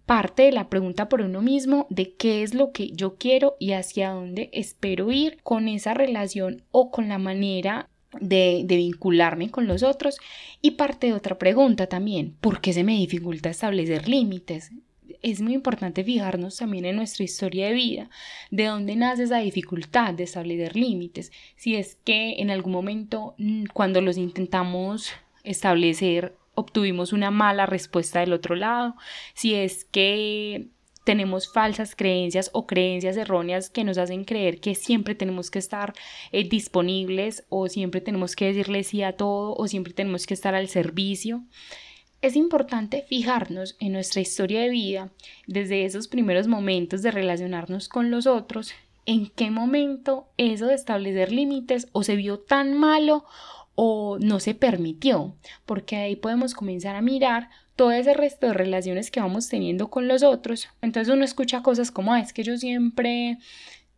parte 0.06 0.44
de 0.44 0.52
la 0.52 0.68
pregunta 0.68 1.08
por 1.08 1.20
uno 1.20 1.40
mismo 1.40 1.86
de 1.88 2.14
qué 2.14 2.42
es 2.42 2.54
lo 2.54 2.72
que 2.72 2.90
yo 2.90 3.16
quiero 3.16 3.54
y 3.60 3.72
hacia 3.72 4.10
dónde 4.10 4.50
espero 4.52 5.12
ir 5.12 5.38
con 5.42 5.68
esa 5.68 5.94
relación 5.94 6.62
o 6.72 6.90
con 6.90 7.08
la 7.08 7.18
manera 7.18 7.88
de, 8.20 8.62
de, 8.64 8.76
vincularme 8.76 9.52
con 9.52 9.68
los 9.68 9.84
otros 9.84 10.18
y 10.60 10.72
parte 10.72 11.06
de 11.06 11.12
otra 11.12 11.38
pregunta 11.38 11.86
también, 11.86 12.34
¿por 12.40 12.60
qué 12.60 12.72
se 12.72 12.82
me 12.82 12.96
dificulta 12.96 13.50
establecer 13.50 14.08
límites? 14.08 14.72
Es 15.22 15.40
muy 15.40 15.54
importante 15.54 16.04
fijarnos 16.04 16.56
también 16.56 16.84
en 16.84 16.96
nuestra 16.96 17.24
historia 17.24 17.68
de 17.68 17.74
vida, 17.74 18.10
de 18.50 18.66
dónde 18.66 18.96
nace 18.96 19.24
esa 19.24 19.38
dificultad 19.38 20.14
de 20.14 20.24
establecer 20.24 20.76
límites, 20.76 21.32
si 21.56 21.76
es 21.76 21.96
que 22.04 22.40
en 22.40 22.50
algún 22.50 22.72
momento 22.72 23.34
mm, 23.38 23.64
cuando 23.72 24.00
los 24.00 24.16
intentamos 24.16 25.12
establecer 25.44 26.34
obtuvimos 26.54 27.12
una 27.12 27.30
mala 27.30 27.66
respuesta 27.66 28.20
del 28.20 28.32
otro 28.32 28.54
lado, 28.54 28.96
si 29.34 29.54
es 29.54 29.84
que 29.84 30.68
tenemos 31.04 31.50
falsas 31.52 31.96
creencias 31.96 32.50
o 32.52 32.66
creencias 32.66 33.16
erróneas 33.16 33.70
que 33.70 33.84
nos 33.84 33.98
hacen 33.98 34.24
creer 34.24 34.60
que 34.60 34.74
siempre 34.74 35.14
tenemos 35.14 35.50
que 35.50 35.58
estar 35.58 35.94
eh, 36.30 36.48
disponibles 36.48 37.44
o 37.48 37.68
siempre 37.68 38.00
tenemos 38.00 38.36
que 38.36 38.46
decirle 38.46 38.84
sí 38.84 39.02
a 39.02 39.16
todo 39.16 39.54
o 39.54 39.66
siempre 39.66 39.92
tenemos 39.94 40.26
que 40.26 40.34
estar 40.34 40.54
al 40.54 40.68
servicio. 40.68 41.42
Es 42.22 42.36
importante 42.36 43.02
fijarnos 43.08 43.76
en 43.80 43.92
nuestra 43.92 44.20
historia 44.20 44.60
de 44.60 44.68
vida, 44.68 45.10
desde 45.46 45.86
esos 45.86 46.06
primeros 46.06 46.48
momentos 46.48 47.00
de 47.00 47.10
relacionarnos 47.10 47.88
con 47.88 48.10
los 48.10 48.26
otros, 48.26 48.72
en 49.06 49.30
qué 49.30 49.50
momento 49.50 50.28
eso 50.36 50.66
de 50.66 50.74
establecer 50.74 51.32
límites 51.32 51.88
o 51.92 52.02
se 52.02 52.16
vio 52.16 52.38
tan 52.38 52.74
malo 52.74 53.24
o 53.74 54.18
no 54.18 54.38
se 54.38 54.54
permitió, 54.54 55.34
porque 55.64 55.96
ahí 55.96 56.14
podemos 56.14 56.52
comenzar 56.52 56.94
a 56.94 57.00
mirar 57.00 57.48
todo 57.74 57.92
ese 57.92 58.12
resto 58.12 58.48
de 58.48 58.52
relaciones 58.52 59.10
que 59.10 59.20
vamos 59.20 59.48
teniendo 59.48 59.88
con 59.88 60.06
los 60.06 60.22
otros. 60.22 60.68
Entonces 60.82 61.14
uno 61.14 61.24
escucha 61.24 61.62
cosas 61.62 61.90
como, 61.90 62.12
ah, 62.12 62.20
es 62.20 62.34
que 62.34 62.42
yo 62.42 62.58
siempre 62.58 63.38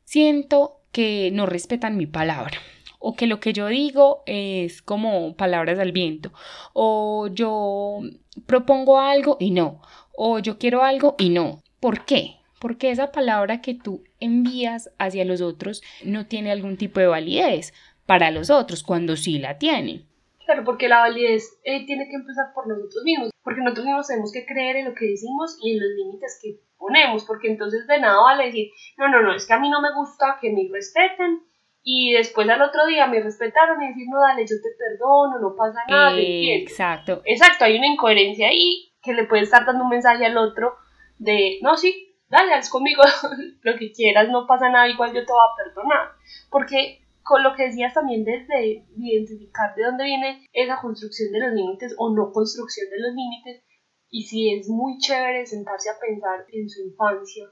siento 0.04 0.76
que 0.92 1.30
no 1.32 1.46
respetan 1.46 1.96
mi 1.96 2.06
palabra 2.06 2.56
o 3.02 3.14
que 3.14 3.26
lo 3.26 3.40
que 3.40 3.52
yo 3.52 3.66
digo 3.66 4.22
es 4.26 4.80
como 4.80 5.36
palabras 5.36 5.78
al 5.78 5.92
viento, 5.92 6.32
o 6.72 7.26
yo 7.26 8.00
propongo 8.46 9.00
algo 9.00 9.36
y 9.40 9.50
no, 9.50 9.82
o 10.16 10.38
yo 10.38 10.56
quiero 10.58 10.82
algo 10.82 11.16
y 11.18 11.30
no. 11.30 11.62
¿Por 11.80 12.04
qué? 12.04 12.36
Porque 12.60 12.92
esa 12.92 13.10
palabra 13.10 13.60
que 13.60 13.74
tú 13.74 14.04
envías 14.20 14.92
hacia 14.98 15.24
los 15.24 15.40
otros 15.40 15.82
no 16.04 16.26
tiene 16.26 16.52
algún 16.52 16.76
tipo 16.76 17.00
de 17.00 17.08
validez 17.08 17.74
para 18.06 18.30
los 18.30 18.50
otros, 18.50 18.84
cuando 18.84 19.16
sí 19.16 19.40
la 19.40 19.58
tiene. 19.58 20.06
Claro, 20.44 20.62
porque 20.64 20.88
la 20.88 21.00
validez 21.00 21.58
eh, 21.64 21.84
tiene 21.86 22.08
que 22.08 22.14
empezar 22.14 22.52
por 22.54 22.68
nosotros 22.68 23.02
mismos, 23.04 23.30
porque 23.42 23.62
nosotros 23.62 23.86
mismos 23.86 24.06
tenemos 24.06 24.32
que 24.32 24.46
creer 24.46 24.76
en 24.76 24.84
lo 24.86 24.94
que 24.94 25.06
decimos 25.06 25.58
y 25.60 25.72
en 25.72 25.80
los 25.80 25.90
límites 25.96 26.38
que 26.40 26.60
ponemos, 26.78 27.24
porque 27.24 27.48
entonces 27.48 27.86
de 27.88 28.00
nada 28.00 28.20
vale 28.20 28.46
decir, 28.46 28.70
no, 28.96 29.08
no, 29.08 29.22
no, 29.22 29.34
es 29.34 29.46
que 29.46 29.54
a 29.54 29.58
mí 29.58 29.68
no 29.68 29.80
me 29.80 29.92
gusta 29.94 30.38
que 30.40 30.52
me 30.52 30.68
respeten, 30.72 31.40
y 31.82 32.12
después 32.12 32.48
al 32.48 32.62
otro 32.62 32.86
día 32.86 33.06
me 33.06 33.20
respetaron 33.20 33.82
y 33.82 33.88
decir, 33.88 34.06
no, 34.08 34.20
dale, 34.20 34.42
yo 34.42 34.56
te 34.62 34.70
perdono, 34.78 35.40
no 35.40 35.56
pasa 35.56 35.80
nada. 35.88 36.14
exacto. 36.16 37.22
Exacto, 37.24 37.64
hay 37.64 37.76
una 37.76 37.88
incoherencia 37.88 38.48
ahí 38.48 38.92
que 39.02 39.14
le 39.14 39.24
puede 39.24 39.42
estar 39.42 39.66
dando 39.66 39.84
un 39.84 39.90
mensaje 39.90 40.24
al 40.24 40.36
otro 40.36 40.76
de, 41.18 41.58
no, 41.60 41.76
sí, 41.76 42.16
dale, 42.28 42.54
haz 42.54 42.70
conmigo 42.70 43.02
lo 43.62 43.76
que 43.76 43.92
quieras, 43.92 44.28
no 44.28 44.46
pasa 44.46 44.68
nada, 44.68 44.88
igual 44.88 45.12
yo 45.12 45.26
te 45.26 45.32
voy 45.32 45.40
a 45.42 45.64
perdonar. 45.64 46.08
Porque 46.50 47.00
con 47.22 47.42
lo 47.42 47.54
que 47.54 47.64
decías 47.64 47.94
también 47.94 48.24
desde 48.24 48.84
identificar 48.96 49.74
de 49.74 49.84
dónde 49.84 50.04
viene 50.04 50.48
esa 50.52 50.80
construcción 50.80 51.32
de 51.32 51.40
los 51.40 51.52
límites 51.52 51.94
o 51.98 52.14
no 52.14 52.32
construcción 52.32 52.88
de 52.90 53.00
los 53.00 53.14
límites, 53.14 53.64
y 54.10 54.24
si 54.24 54.54
es 54.54 54.68
muy 54.68 54.98
chévere 54.98 55.46
sentarse 55.46 55.90
a 55.90 55.98
pensar 55.98 56.44
en 56.52 56.68
su 56.68 56.82
infancia. 56.82 57.46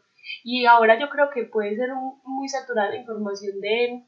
Y 0.45 0.67
ahora 0.67 1.01
yo 1.01 1.09
creo 1.09 1.31
que 1.31 1.45
puede 1.45 1.75
ser 1.75 1.89
muy 2.25 2.49
saturada 2.49 2.91
la 2.91 2.97
información 2.97 3.61
de 3.61 4.05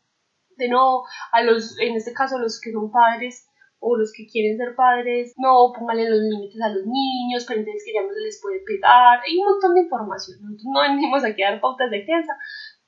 de 0.57 0.69
no, 0.69 1.03
a 1.33 1.43
los, 1.43 1.79
en 1.79 1.97
este 1.97 2.13
caso 2.13 2.39
los 2.39 2.61
que 2.61 2.73
son 2.73 2.91
padres 2.91 3.49
o 3.79 3.97
los 3.97 4.13
que 4.13 4.27
quieren 4.27 4.57
ser 4.57 4.77
padres, 4.77 5.35
no, 5.37 5.73
pónganle 5.77 6.09
los 6.09 6.21
límites 6.21 6.61
a 6.63 6.69
los 6.69 6.87
niños, 6.87 7.45
pendientes 7.45 7.83
que 7.85 7.93
ya 7.93 8.03
no 8.03 8.13
se 8.13 8.21
les 8.21 8.41
puede 8.41 8.61
pegar, 8.65 9.21
hay 9.27 9.37
un 9.39 9.45
montón 9.45 9.75
de 9.75 9.81
información, 9.83 10.39
nosotros 10.41 10.67
no 10.73 10.81
venimos 10.83 11.25
aquí 11.25 11.43
a 11.43 11.51
dar 11.51 11.61
pautas 11.61 11.91
de 11.91 12.05
crianza, 12.05 12.33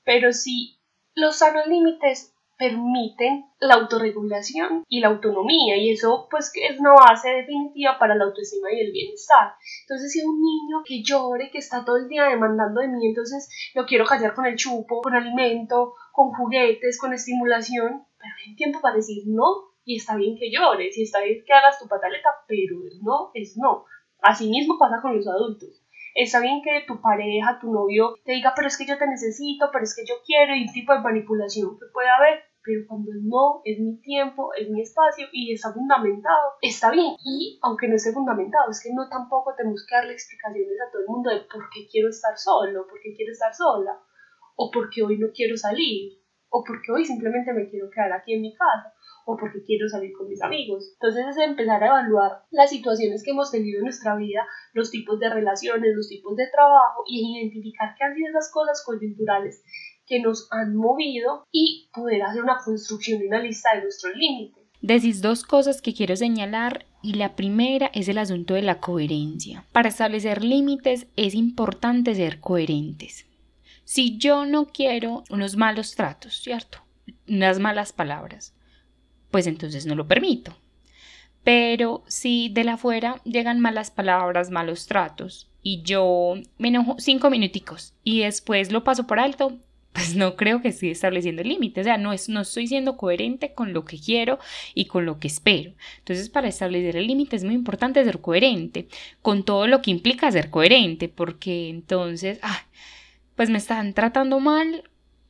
pero 0.05 0.33
sí 0.33 0.79
los 1.15 1.37
sanos 1.37 1.67
límites 1.67 2.35
permiten 2.57 3.45
la 3.59 3.75
autorregulación 3.75 4.85
y 4.89 5.01
la 5.01 5.09
autonomía 5.09 5.77
y 5.77 5.91
eso 5.91 6.29
pues 6.31 6.53
es 6.55 6.79
una 6.79 6.93
base 6.93 7.31
definitiva 7.31 7.99
para 7.99 8.15
la 8.15 8.25
autoestima 8.25 8.73
y 8.73 8.81
el 8.81 8.93
bienestar. 8.93 9.55
Entonces 9.83 10.13
si 10.13 10.25
un 10.25 10.41
niño 10.41 10.83
que 10.85 11.03
llore, 11.03 11.51
que 11.51 11.59
está 11.59 11.85
todo 11.85 11.97
el 11.97 12.09
día 12.09 12.25
demandando 12.25 12.81
de 12.81 12.89
mí, 12.89 13.07
entonces 13.07 13.49
lo 13.75 13.87
quiero 13.87 14.05
callar 14.05 14.35
con 14.35 14.47
el 14.47 14.57
chupo, 14.57 15.03
con 15.03 15.15
alimento, 15.15 15.95
con 16.15 16.31
juguetes, 16.31 16.97
con 17.01 17.13
estimulación, 17.13 18.07
pero 18.17 18.33
hay 18.47 18.55
tiempo 18.55 18.81
para 18.81 18.95
decir 18.95 19.25
no 19.27 19.75
y 19.85 19.97
está 19.97 20.15
bien 20.15 20.39
que 20.39 20.49
llores 20.49 20.97
y 20.97 21.03
está 21.03 21.21
bien 21.21 21.43
que 21.45 21.53
hagas 21.53 21.81
tu 21.81 21.89
pataleta, 21.89 22.29
pero 22.47 22.77
no 23.03 23.33
es 23.35 23.59
no. 23.59 23.85
Asimismo 24.23 24.79
pasa 24.79 25.03
con 25.03 25.17
los 25.17 25.27
adultos. 25.27 25.83
Está 26.15 26.39
bien 26.39 26.63
que 26.63 26.87
tu 26.87 27.01
pareja, 27.01 27.59
tu 27.61 27.73
novio 27.73 28.15
te 28.25 28.31
diga, 28.31 28.53
pero 28.55 28.69
es 28.69 28.79
que 28.79 28.87
yo 28.87 28.97
te 28.97 29.09
necesito, 29.09 29.71
pero 29.73 29.83
es 29.83 29.97
que 29.97 30.07
yo 30.07 30.15
quiero, 30.25 30.55
y 30.55 30.63
un 30.63 30.73
tipo 30.73 30.93
de 30.95 31.01
manipulación 31.01 31.77
que 31.81 31.87
puede 31.93 32.09
haber, 32.09 32.45
pero 32.63 32.87
cuando 32.87 33.11
no, 33.21 33.61
es 33.65 33.81
mi 33.81 34.01
tiempo, 34.01 34.55
es 34.55 34.71
mi 34.71 34.83
espacio 34.83 35.27
y 35.33 35.53
está 35.53 35.73
fundamentado, 35.73 36.55
está 36.63 36.93
bien. 36.93 37.17
Y 37.25 37.59
aunque 37.63 37.89
no 37.89 37.97
esté 37.97 38.13
fundamentado, 38.13 38.71
es 38.71 38.81
que 38.81 38.95
no 38.95 39.09
tampoco 39.09 39.53
tenemos 39.57 39.85
que 39.85 39.97
darle 39.97 40.13
explicaciones 40.13 40.79
a 40.81 40.93
todo 40.93 41.03
el 41.03 41.09
mundo 41.09 41.31
de 41.31 41.41
por 41.41 41.69
qué 41.71 41.89
quiero 41.91 42.09
estar 42.09 42.39
solo, 42.39 42.87
por 42.87 43.01
qué 43.01 43.13
quiero 43.15 43.33
estar 43.33 43.53
sola, 43.53 43.99
o 44.55 44.71
por 44.71 44.91
qué 44.91 45.03
hoy 45.03 45.19
no 45.19 45.29
quiero 45.35 45.57
salir, 45.57 46.19
o 46.49 46.63
porque 46.65 46.93
hoy 46.93 47.05
simplemente 47.05 47.53
me 47.53 47.69
quiero 47.69 47.91
quedar 47.91 48.13
aquí 48.13 48.35
en 48.35 48.43
mi 48.43 48.55
casa 48.55 48.95
o 49.27 49.37
porque 49.37 49.63
quiero 49.65 49.89
salir 49.89 50.13
con 50.17 50.29
mis 50.29 50.43
amigos. 50.43 50.93
Entonces 51.01 51.27
es 51.31 51.37
empezar 51.39 51.83
a 51.83 51.87
evaluar 51.87 52.45
las 52.51 52.71
situaciones 52.71 53.23
que 53.25 53.31
hemos 53.31 53.51
tenido 53.51 53.79
en 53.79 53.85
nuestra 53.85 54.17
vida, 54.17 54.47
los 54.73 54.91
tipos 54.91 55.19
de 55.19 55.31
relaciones, 55.31 55.97
los 55.97 56.09
tipos 56.09 56.37
de 56.37 56.45
trabajo 56.53 57.03
y 57.07 57.39
identificar 57.39 57.95
qué 57.97 58.05
han 58.05 58.15
sido 58.15 58.29
esas 58.29 58.53
cosas 58.53 58.83
coyunturales 58.85 59.65
que 60.07 60.21
nos 60.21 60.49
han 60.53 60.77
movido 60.77 61.47
y 61.51 61.91
poder 61.93 62.23
hacer 62.23 62.43
una 62.43 62.59
construcción 62.63 63.23
y 63.23 63.27
una 63.27 63.41
lista 63.41 63.71
de 63.75 63.83
nuestros 63.83 64.15
límites. 64.15 64.63
Decís 64.83 65.23
dos 65.23 65.45
cosas 65.45 65.81
que 65.81 65.95
quiero 65.95 66.15
señalar 66.15 66.85
y 67.03 67.15
la 67.15 67.37
primera 67.37 67.91
es 67.95 68.09
el 68.09 68.19
asunto 68.19 68.53
de 68.53 68.63
la 68.63 68.81
coherencia. 68.81 69.65
Para 69.73 69.89
establecer 69.89 70.45
límites 70.45 71.07
es 71.17 71.35
importante 71.35 72.15
ser 72.15 72.39
coherentes. 72.41 73.27
Si 73.85 74.17
yo 74.19 74.45
no 74.45 74.67
quiero 74.67 75.25
unos 75.31 75.57
malos 75.57 75.95
tratos, 75.95 76.41
¿cierto? 76.41 76.79
Unas 77.29 77.59
malas 77.59 77.93
palabras, 77.93 78.55
pues 79.31 79.47
entonces 79.47 79.87
no 79.87 79.95
lo 79.95 80.09
permito. 80.09 80.57
Pero 81.43 82.03
si 82.07 82.49
de 82.49 82.65
la 82.65 82.75
afuera 82.75 83.21
llegan 83.25 83.61
malas 83.61 83.91
palabras, 83.91 84.51
malos 84.51 84.87
tratos, 84.87 85.51
y 85.63 85.83
yo 85.83 86.35
me 86.59 86.69
enojo 86.69 86.97
cinco 86.99 87.31
minuticos 87.31 87.95
y 88.05 88.21
después 88.21 88.71
lo 88.71 88.85
paso 88.85 89.07
por 89.07 89.19
alto, 89.19 89.59
pues 89.93 90.17
no 90.17 90.37
creo 90.37 90.61
que 90.61 90.69
esté 90.69 90.91
estableciendo 90.91 91.43
límites, 91.43 91.83
o 91.83 91.85
sea, 91.85 91.99
no, 91.99 92.13
es, 92.13 92.29
no 92.29 92.41
estoy 92.41 92.67
siendo 92.67 92.97
coherente 92.97 93.55
con 93.55 93.73
lo 93.73 93.85
que 93.85 93.99
quiero 93.99 94.39
y 94.75 94.87
con 94.87 95.07
lo 95.07 95.21
que 95.21 95.29
espero. 95.29 95.73
Entonces, 95.99 96.29
para 96.29 96.49
establecer 96.49 96.97
el 96.97 97.07
límite 97.07 97.37
es 97.37 97.45
muy 97.45 97.55
importante 97.55 98.03
ser 98.05 98.21
coherente, 98.21 98.89
con 99.23 99.45
todo 99.45 99.67
lo 99.67 99.83
que 99.83 99.93
implica 99.93 100.33
ser 100.33 100.51
coherente, 100.51 101.09
porque 101.09 101.69
entonces, 101.69 102.41
pues 103.37 103.51
me 103.51 103.59
están 103.59 103.95
tratando 103.95 104.41
mal 104.41 104.85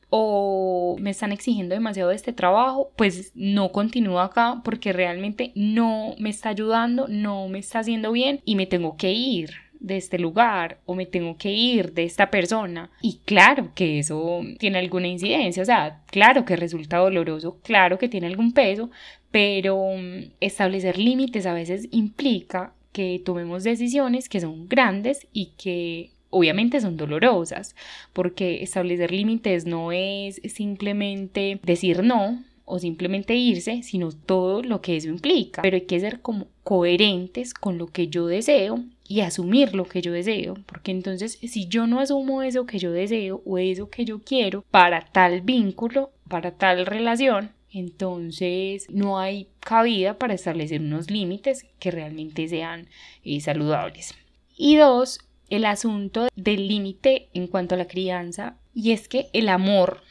o 0.09 0.95
me 0.99 1.09
están 1.09 1.31
exigiendo 1.31 1.75
demasiado 1.75 2.09
de 2.09 2.15
este 2.15 2.33
trabajo, 2.33 2.91
pues 2.95 3.31
no 3.35 3.71
continúo 3.71 4.19
acá 4.19 4.61
porque 4.63 4.93
realmente 4.93 5.51
no 5.55 6.15
me 6.19 6.29
está 6.29 6.49
ayudando, 6.49 7.07
no 7.07 7.47
me 7.49 7.59
está 7.59 7.79
haciendo 7.79 8.11
bien 8.11 8.41
y 8.45 8.55
me 8.55 8.65
tengo 8.65 8.95
que 8.97 9.11
ir 9.11 9.51
de 9.79 9.97
este 9.97 10.17
lugar 10.17 10.79
o 10.85 10.95
me 10.95 11.05
tengo 11.05 11.37
que 11.37 11.51
ir 11.51 11.93
de 11.93 12.05
esta 12.05 12.31
persona. 12.31 12.89
Y 13.01 13.19
claro 13.25 13.71
que 13.75 13.99
eso 13.99 14.41
tiene 14.57 14.79
alguna 14.79 15.07
incidencia, 15.07 15.61
o 15.61 15.65
sea, 15.65 16.01
claro 16.07 16.45
que 16.45 16.55
resulta 16.55 16.97
doloroso, 16.97 17.59
claro 17.61 17.97
que 17.97 18.09
tiene 18.09 18.27
algún 18.27 18.53
peso, 18.53 18.89
pero 19.31 19.77
mm, 19.97 20.31
establecer 20.39 20.97
límites 20.97 21.45
a 21.45 21.53
veces 21.53 21.87
implica 21.91 22.73
que 22.93 23.21
tomemos 23.23 23.63
decisiones 23.63 24.29
que 24.29 24.39
son 24.39 24.69
grandes 24.69 25.27
y 25.33 25.47
que 25.57 26.14
obviamente 26.35 26.81
son 26.81 26.97
dolorosas, 26.97 27.75
porque 28.11 28.61
establecer 28.61 29.11
límites 29.11 29.65
no 29.65 29.93
es 29.93 30.41
simplemente 30.45 31.59
decir 31.63 32.03
no, 32.03 32.43
o 32.65 32.79
simplemente 32.79 33.35
irse, 33.35 33.83
sino 33.83 34.11
todo 34.11 34.61
lo 34.61 34.81
que 34.81 34.97
eso 34.97 35.07
implica. 35.07 35.61
Pero 35.61 35.75
hay 35.75 35.85
que 35.85 35.99
ser 35.99 36.19
como 36.21 36.47
coherentes 36.63 37.53
con 37.53 37.77
lo 37.77 37.87
que 37.87 38.07
yo 38.07 38.27
deseo 38.27 38.83
y 39.07 39.21
asumir 39.21 39.75
lo 39.75 39.85
que 39.85 40.01
yo 40.01 40.11
deseo, 40.11 40.55
porque 40.65 40.91
entonces 40.91 41.37
si 41.41 41.67
yo 41.67 41.87
no 41.87 41.99
asumo 41.99 42.41
eso 42.41 42.65
que 42.65 42.79
yo 42.79 42.91
deseo 42.91 43.41
o 43.45 43.59
eso 43.59 43.89
que 43.89 44.03
yo 44.03 44.19
quiero 44.19 44.63
para 44.71 45.05
tal 45.05 45.41
vínculo, 45.41 46.11
para 46.27 46.51
tal 46.51 46.85
relación, 46.85 47.51
entonces 47.71 48.87
no 48.89 49.19
hay 49.19 49.47
cabida 49.59 50.17
para 50.17 50.33
establecer 50.33 50.81
unos 50.81 51.11
límites 51.11 51.65
que 51.79 51.91
realmente 51.91 52.47
sean 52.47 52.87
eh, 53.23 53.39
saludables. 53.41 54.15
Y 54.57 54.77
dos, 54.77 55.19
el 55.49 55.65
asunto 55.65 56.27
del 56.35 56.67
límite 56.67 57.29
en 57.33 57.47
cuanto 57.47 57.75
a 57.75 57.77
la 57.77 57.87
crianza, 57.87 58.57
y 58.73 58.91
es 58.91 59.07
que 59.07 59.27
el 59.33 59.49
amor 59.49 60.01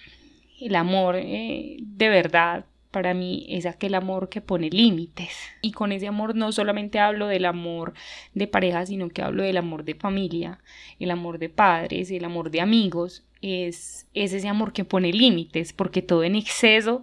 el 0.61 0.76
amor 0.76 1.17
eh, 1.17 1.76
de 1.81 2.09
verdad 2.09 2.64
para 2.91 3.12
mí 3.12 3.45
es 3.49 3.67
aquel 3.67 3.95
amor 3.95 4.29
que 4.29 4.41
pone 4.41 4.71
límites. 4.71 5.37
Y 5.62 5.73
con 5.73 5.91
ese 5.91 6.07
amor 6.07 6.37
no 6.37 6.53
solamente 6.53 7.00
hablo 7.00 7.26
del 7.26 7.45
amor 7.45 7.93
de 8.35 8.47
pareja, 8.47 8.87
sino 8.87 9.09
que 9.09 9.21
hablo 9.21 9.43
del 9.43 9.57
amor 9.57 9.85
de 9.85 9.97
familia, 9.97 10.61
el 11.00 11.11
amor 11.11 11.38
de 11.38 11.49
padres, 11.49 12.12
el 12.12 12.25
amor 12.25 12.53
de 12.53 12.61
amigos. 12.61 13.25
Es, 13.43 14.07
es 14.14 14.33
ese 14.33 14.49
amor 14.49 14.73
que 14.73 14.85
pone 14.85 15.12
límites, 15.12 15.73
porque 15.73 16.03
todo 16.03 16.23
en 16.23 16.37
exceso 16.37 17.03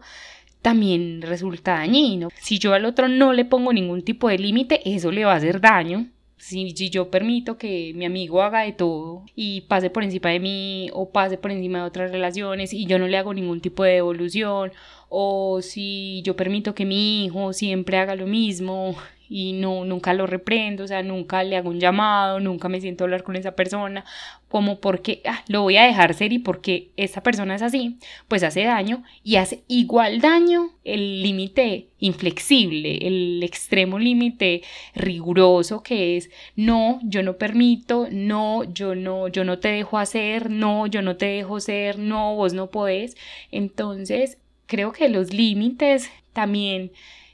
también 0.62 1.22
resulta 1.22 1.74
dañino. 1.74 2.30
Si 2.40 2.58
yo 2.58 2.74
al 2.74 2.86
otro 2.86 3.10
no 3.10 3.34
le 3.34 3.44
pongo 3.44 3.74
ningún 3.74 4.02
tipo 4.02 4.30
de 4.30 4.40
límite, 4.40 4.82
eso 4.86 5.12
le 5.12 5.26
va 5.26 5.34
a 5.34 5.38
hacer 5.38 5.60
daño. 5.60 6.08
Si, 6.42 6.74
yo 6.90 7.12
permito 7.12 7.60
que 7.60 7.94
mi 7.96 8.04
amigo 8.04 8.42
haga 8.42 8.62
de 8.64 8.74
todo 8.74 9.24
y 9.36 9.62
pase 9.62 9.92
por 9.92 10.04
encima 10.04 10.32
de 10.32 10.40
mí 10.40 10.90
o 10.92 11.12
pase 11.12 11.38
por 11.38 11.52
encima 11.52 11.80
de 11.80 11.86
otras 11.86 12.12
relaciones 12.12 12.74
y 12.74 12.88
yo 12.88 12.98
no 12.98 13.08
le 13.08 13.18
hago 13.18 13.32
ningún 13.34 13.62
tipo 13.62 13.84
de 13.84 13.94
devolución 13.94 14.72
o 15.08 15.62
si 15.62 16.24
yo 16.24 16.36
permito 16.36 16.74
que 16.74 16.84
mi 16.84 17.26
hijo 17.26 17.54
siempre 17.54 17.98
haga 17.98 18.16
lo 18.16 18.26
mismo 18.26 18.96
y 19.34 19.54
no, 19.54 19.86
nunca 19.86 20.14
lo 20.14 20.28
reprendo, 20.28 20.84
o 20.84 20.88
sea, 20.88 21.04
nunca 21.04 21.42
le 21.46 21.56
hago 21.56 21.70
un 21.70 21.80
llamado, 21.80 22.42
nunca 22.42 22.68
me 22.68 22.82
siento 22.82 23.04
a 23.04 23.06
hablar 23.06 23.24
con 23.24 23.38
esa 23.38 23.56
persona, 23.56 24.04
como 24.50 24.82
porque 24.82 25.22
ah, 25.24 25.42
lo 25.48 25.62
voy 25.62 25.78
a 25.78 25.86
dejar 25.86 26.14
ser 26.14 26.34
y 26.34 26.40
porque 26.40 26.90
esa 26.98 27.24
persona 27.24 27.56
es 27.56 27.62
así, 27.62 27.98
pues 28.28 28.44
hace 28.44 28.66
daño 28.66 29.04
y 29.24 29.38
hace 29.38 29.64
igual 29.70 30.20
daño 30.20 30.72
el 30.84 31.24
límite 31.24 31.88
inflexible, 32.00 33.08
el 33.08 33.42
extremo 33.42 34.00
límite 34.00 34.64
riguroso 34.96 35.82
que 35.82 36.18
es 36.18 36.30
no, 36.58 37.00
yo 37.02 37.24
no 37.24 37.38
permito, 37.38 38.10
no, 38.12 38.66
yo 38.66 38.96
no, 38.96 39.30
yo 39.30 39.46
no 39.46 39.60
te 39.60 39.70
dejo 39.70 39.98
hacer, 39.98 40.50
no, 40.50 40.88
yo 40.88 41.02
no 41.02 41.16
te 41.16 41.28
dejo 41.28 41.62
ser, 41.62 42.00
no, 42.00 42.36
vos 42.36 42.54
no 42.54 42.70
podés. 42.70 43.16
Entonces, 43.50 44.40
creo 44.66 44.92
que 44.92 45.08
los 45.08 45.34
límites 45.34 46.12
también 46.34 46.92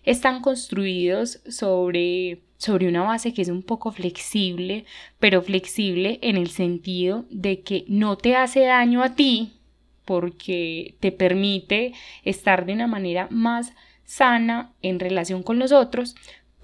están 0.07 0.41
construidos 0.41 1.41
sobre, 1.49 2.39
sobre 2.57 2.87
una 2.87 3.03
base 3.03 3.33
que 3.33 3.41
es 3.41 3.49
un 3.49 3.61
poco 3.61 3.91
flexible, 3.91 4.85
pero 5.19 5.41
flexible 5.41 6.17
en 6.21 6.37
el 6.37 6.49
sentido 6.49 7.25
de 7.29 7.59
que 7.59 7.83
no 7.89 8.17
te 8.17 8.37
hace 8.37 8.61
daño 8.61 9.03
a 9.03 9.15
ti 9.15 9.59
porque 10.05 10.95
te 11.01 11.11
permite 11.11 11.91
estar 12.23 12.65
de 12.65 12.71
una 12.71 12.87
manera 12.87 13.27
más 13.31 13.73
sana 14.05 14.71
en 14.81 15.01
relación 15.01 15.43
con 15.43 15.59
los 15.59 15.73
otros, 15.73 16.15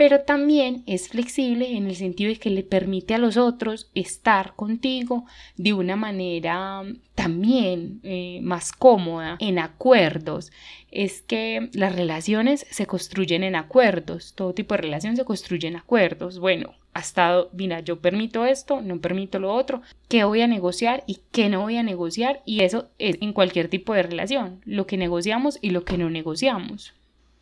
pero 0.04 0.20
también 0.20 0.84
es 0.86 1.08
flexible 1.08 1.78
en 1.78 1.88
el 1.88 1.96
sentido 1.96 2.28
de 2.30 2.36
que 2.36 2.50
le 2.50 2.63
permite 2.63 3.13
a 3.13 3.18
los 3.18 3.38
otros 3.38 3.89
estar 3.96 4.54
contigo 4.54 5.24
de 5.56 5.72
una 5.72 5.96
manera 5.96 6.84
también 7.16 8.02
eh, 8.04 8.42
más 8.44 8.74
cómoda, 8.74 9.38
en 9.39 9.60
acuerdos. 9.60 10.52
Es 10.92 11.22
que 11.22 11.70
las 11.72 11.96
relaciones 11.96 12.68
se 12.70 12.86
construyen 12.86 13.46
en 13.46 13.56
acuerdos, 13.56 14.34
todo 14.36 14.54
tipo 14.54 14.76
de 14.76 14.82
relación 14.82 15.16
se 15.16 15.24
construye 15.24 15.70
en 15.70 15.78
acuerdos. 15.78 16.38
Bueno, 16.38 16.74
hasta, 16.94 17.46
mira, 17.54 17.80
yo 17.80 18.02
permito 18.02 18.46
esto, 18.46 18.82
no 18.82 19.00
permito 19.00 19.39
lo 19.39 19.54
otro, 19.54 19.84
qué 20.10 20.26
voy 20.26 20.42
a 20.42 20.48
negociar 20.48 21.06
y 21.08 21.20
qué 21.32 21.48
no 21.48 21.62
voy 21.62 21.78
a 21.78 21.84
negociar, 21.84 22.42
y 22.46 22.63
eso 22.63 22.89
es 23.00 23.16
en 23.22 23.32
cualquier 23.32 23.70
tipo 23.70 23.94
de 23.94 24.04
relación, 24.04 24.60
lo 24.66 24.86
que 24.86 24.98
negociamos 24.98 25.60
y 25.62 25.70
lo 25.70 25.86
que 25.86 25.98
no 25.98 26.10
negociamos 26.10 26.94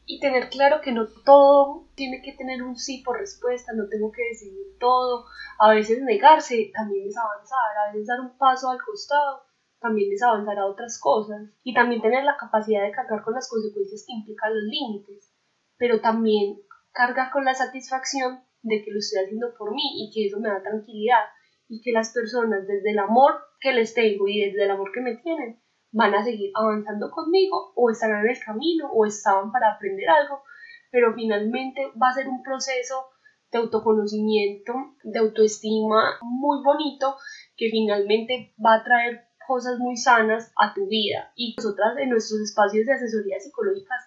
y 0.05 0.19
tener 0.19 0.49
claro 0.49 0.81
que 0.81 0.91
no 0.91 1.07
todo 1.25 1.87
tiene 1.95 2.21
que 2.21 2.33
tener 2.33 2.63
un 2.63 2.75
sí 2.75 3.01
por 3.05 3.19
respuesta, 3.19 3.73
no 3.73 3.87
tengo 3.87 4.11
que 4.11 4.23
decidir 4.23 4.77
todo. 4.79 5.25
A 5.59 5.73
veces 5.73 6.01
negarse 6.01 6.71
también 6.73 7.07
es 7.07 7.17
avanzar, 7.17 7.77
a 7.87 7.91
veces 7.91 8.07
dar 8.07 8.19
un 8.21 8.37
paso 8.37 8.69
al 8.69 8.81
costado 8.81 9.43
también 9.81 10.13
es 10.13 10.21
avanzar 10.21 10.59
a 10.59 10.67
otras 10.67 10.99
cosas 10.99 11.49
y 11.63 11.73
también 11.73 12.01
tener 12.01 12.23
la 12.23 12.37
capacidad 12.37 12.83
de 12.83 12.91
cargar 12.91 13.23
con 13.23 13.33
las 13.33 13.49
consecuencias 13.49 14.05
que 14.05 14.13
implican 14.13 14.53
los 14.53 14.63
límites, 14.63 15.33
pero 15.77 15.99
también 15.99 16.61
cargar 16.93 17.31
con 17.31 17.43
la 17.43 17.55
satisfacción 17.55 18.43
de 18.61 18.83
que 18.83 18.91
lo 18.91 18.99
estoy 18.99 19.23
haciendo 19.23 19.55
por 19.57 19.73
mí 19.73 20.05
y 20.05 20.11
que 20.13 20.27
eso 20.27 20.39
me 20.39 20.49
da 20.49 20.61
tranquilidad 20.61 21.25
y 21.67 21.81
que 21.81 21.91
las 21.91 22.13
personas 22.13 22.67
desde 22.67 22.91
el 22.91 22.99
amor 22.99 23.33
que 23.59 23.73
les 23.73 23.95
tengo 23.95 24.27
y 24.27 24.41
desde 24.45 24.65
el 24.65 24.71
amor 24.71 24.91
que 24.93 25.01
me 25.01 25.15
tienen 25.17 25.59
van 25.91 26.15
a 26.15 26.23
seguir 26.23 26.51
avanzando 26.55 27.11
conmigo 27.11 27.73
o 27.75 27.89
estarán 27.89 28.25
en 28.25 28.31
el 28.31 28.39
camino 28.43 28.89
o 28.93 29.05
estaban 29.05 29.51
para 29.51 29.73
aprender 29.73 30.09
algo, 30.09 30.43
pero 30.91 31.13
finalmente 31.13 31.91
va 32.01 32.09
a 32.09 32.13
ser 32.13 32.27
un 32.27 32.41
proceso 32.43 33.07
de 33.51 33.59
autoconocimiento, 33.59 34.73
de 35.03 35.19
autoestima 35.19 36.17
muy 36.21 36.63
bonito 36.63 37.17
que 37.57 37.69
finalmente 37.69 38.53
va 38.63 38.75
a 38.75 38.83
traer 38.83 39.25
cosas 39.45 39.77
muy 39.79 39.97
sanas 39.97 40.51
a 40.57 40.73
tu 40.73 40.87
vida. 40.87 41.31
Y 41.35 41.55
nosotras 41.57 41.97
en 41.97 42.09
nuestros 42.09 42.39
espacios 42.41 42.85
de 42.85 42.93
asesoría 42.93 43.39
psicológicas 43.39 44.01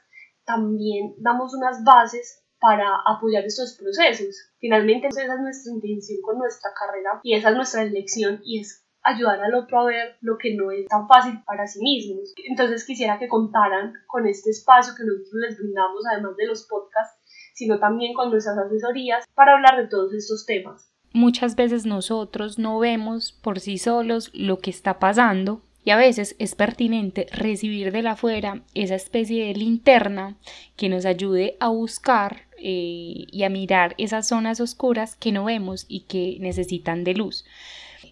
también 0.45 1.15
damos 1.19 1.55
unas 1.55 1.85
bases 1.85 2.43
para 2.59 2.89
apoyar 3.07 3.45
estos 3.45 3.77
procesos. 3.79 4.35
Finalmente 4.59 5.09
esa 5.09 5.23
es 5.23 5.41
nuestra 5.41 5.73
intención 5.73 6.21
con 6.23 6.39
nuestra 6.39 6.71
carrera 6.73 7.21
y 7.23 7.35
esa 7.35 7.51
es 7.51 7.57
nuestra 7.57 7.83
elección 7.83 8.41
y 8.43 8.61
es 8.61 8.84
ayudar 9.05 9.41
al 9.43 9.55
otro 9.55 9.81
a 9.81 9.85
ver 9.85 10.17
lo 10.23 10.39
que 10.39 10.55
no 10.55 10.71
es 10.71 10.87
tan 10.87 11.07
fácil 11.07 11.41
para 11.45 11.67
sí 11.67 11.81
mismos. 11.81 12.33
Entonces 12.49 12.85
quisiera 12.85 13.19
que 13.19 13.29
contaran 13.29 13.93
con 14.07 14.27
este 14.27 14.51
espacio 14.51 14.95
que 14.97 15.05
nosotros 15.05 15.35
les 15.47 15.59
brindamos, 15.59 16.03
además 16.11 16.37
de 16.37 16.47
los 16.47 16.67
podcasts, 16.67 17.21
sino 17.55 17.79
también 17.79 18.15
con 18.15 18.31
nuestras 18.31 18.59
asesorías 18.59 19.25
para 19.35 19.55
hablar 19.55 19.77
de 19.77 19.89
todos 19.89 20.13
estos 20.15 20.47
temas. 20.47 20.91
Muchas 21.13 21.55
veces 21.55 21.87
nosotros 21.87 22.59
no 22.59 22.79
vemos 22.81 23.33
por 23.33 23.61
sí 23.61 23.79
solos 23.79 24.31
lo 24.35 24.59
que 24.59 24.71
está 24.71 24.99
pasando 24.99 25.61
y 25.85 25.91
a 25.91 25.97
veces 25.97 26.35
es 26.39 26.55
pertinente 26.55 27.27
recibir 27.31 27.93
de 27.93 28.03
la 28.03 28.13
afuera 28.13 28.63
esa 28.75 28.95
especie 28.97 29.47
de 29.47 29.55
linterna 29.55 30.37
que 30.77 30.89
nos 30.89 31.05
ayude 31.05 31.57
a 31.61 31.69
buscar 31.69 32.49
eh, 32.57 33.27
y 33.31 33.45
a 33.45 33.51
mirar 33.51 33.95
esas 33.99 34.27
zonas 34.27 34.61
oscuras 34.61 35.15
que 35.15 35.31
no 35.31 35.45
vemos 35.45 35.85
y 35.87 36.07
que 36.07 36.39
necesitan 36.41 37.05
de 37.05 37.15
luz 37.15 37.45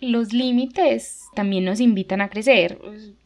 los 0.02 0.32
límites 0.32 1.28
también 1.34 1.64
nos 1.64 1.80
invitan 1.80 2.20
a 2.20 2.28
crecer. 2.28 2.78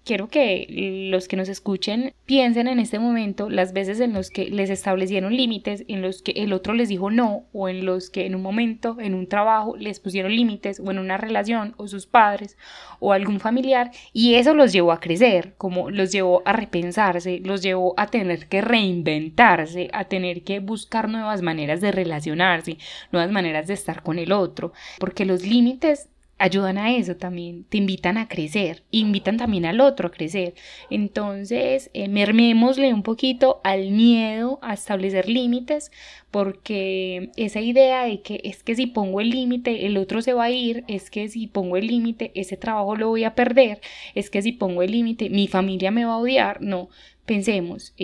Quiero 0.04 0.28
que 0.28 1.08
los 1.10 1.26
que 1.26 1.36
nos 1.36 1.48
escuchen 1.48 2.12
piensen 2.26 2.68
en 2.68 2.78
este 2.78 3.00
momento 3.00 3.50
las 3.50 3.72
veces 3.72 3.98
en 3.98 4.12
los 4.12 4.30
que 4.30 4.48
les 4.50 4.70
establecieron 4.70 5.36
límites, 5.36 5.84
en 5.88 6.00
los 6.00 6.22
que 6.22 6.30
el 6.32 6.52
otro 6.52 6.74
les 6.74 6.88
dijo 6.88 7.10
no, 7.10 7.46
o 7.52 7.68
en 7.68 7.84
los 7.84 8.08
que 8.08 8.26
en 8.26 8.36
un 8.36 8.42
momento, 8.42 8.98
en 9.00 9.14
un 9.14 9.26
trabajo, 9.26 9.76
les 9.76 9.98
pusieron 9.98 10.36
límites, 10.36 10.78
o 10.78 10.92
en 10.92 11.00
una 11.00 11.16
relación, 11.16 11.74
o 11.76 11.88
sus 11.88 12.06
padres, 12.06 12.56
o 13.00 13.12
algún 13.12 13.40
familiar, 13.40 13.90
y 14.12 14.34
eso 14.34 14.54
los 14.54 14.72
llevó 14.72 14.92
a 14.92 15.00
crecer, 15.00 15.54
como 15.58 15.90
los 15.90 16.12
llevó 16.12 16.42
a 16.44 16.52
repensarse, 16.52 17.40
los 17.44 17.62
llevó 17.62 17.94
a 17.96 18.06
tener 18.06 18.46
que 18.46 18.60
reinventarse, 18.60 19.88
a 19.92 20.04
tener 20.04 20.42
que 20.44 20.60
buscar 20.60 21.08
nuevas 21.08 21.42
maneras 21.42 21.80
de 21.80 21.90
relacionarse, 21.90 22.78
nuevas 23.10 23.32
maneras 23.32 23.66
de 23.66 23.74
estar 23.74 24.04
con 24.04 24.20
el 24.20 24.30
otro, 24.30 24.72
porque 25.00 25.24
los 25.24 25.44
límites 25.44 26.08
ayudan 26.38 26.76
a 26.78 26.94
eso 26.94 27.16
también, 27.16 27.64
te 27.64 27.78
invitan 27.78 28.18
a 28.18 28.28
crecer, 28.28 28.82
invitan 28.90 29.36
también 29.38 29.64
al 29.64 29.80
otro 29.80 30.08
a 30.08 30.10
crecer. 30.10 30.54
Entonces, 30.90 31.90
eh, 31.94 32.08
mermémosle 32.08 32.92
un 32.92 33.02
poquito 33.02 33.60
al 33.64 33.90
miedo 33.90 34.58
a 34.62 34.74
establecer 34.74 35.28
límites, 35.28 35.90
porque 36.30 37.30
esa 37.36 37.60
idea 37.60 38.04
de 38.04 38.20
que 38.20 38.40
es 38.44 38.62
que 38.62 38.74
si 38.74 38.86
pongo 38.86 39.20
el 39.20 39.30
límite, 39.30 39.86
el 39.86 39.96
otro 39.96 40.20
se 40.20 40.34
va 40.34 40.44
a 40.44 40.50
ir, 40.50 40.84
es 40.88 41.10
que 41.10 41.28
si 41.28 41.46
pongo 41.46 41.76
el 41.76 41.86
límite, 41.86 42.32
ese 42.34 42.56
trabajo 42.56 42.96
lo 42.96 43.08
voy 43.08 43.24
a 43.24 43.34
perder, 43.34 43.80
es 44.14 44.28
que 44.28 44.42
si 44.42 44.52
pongo 44.52 44.82
el 44.82 44.92
límite, 44.92 45.30
mi 45.30 45.48
familia 45.48 45.90
me 45.90 46.04
va 46.04 46.14
a 46.14 46.18
odiar, 46.18 46.60
no, 46.60 46.90
pensemos, 47.24 47.94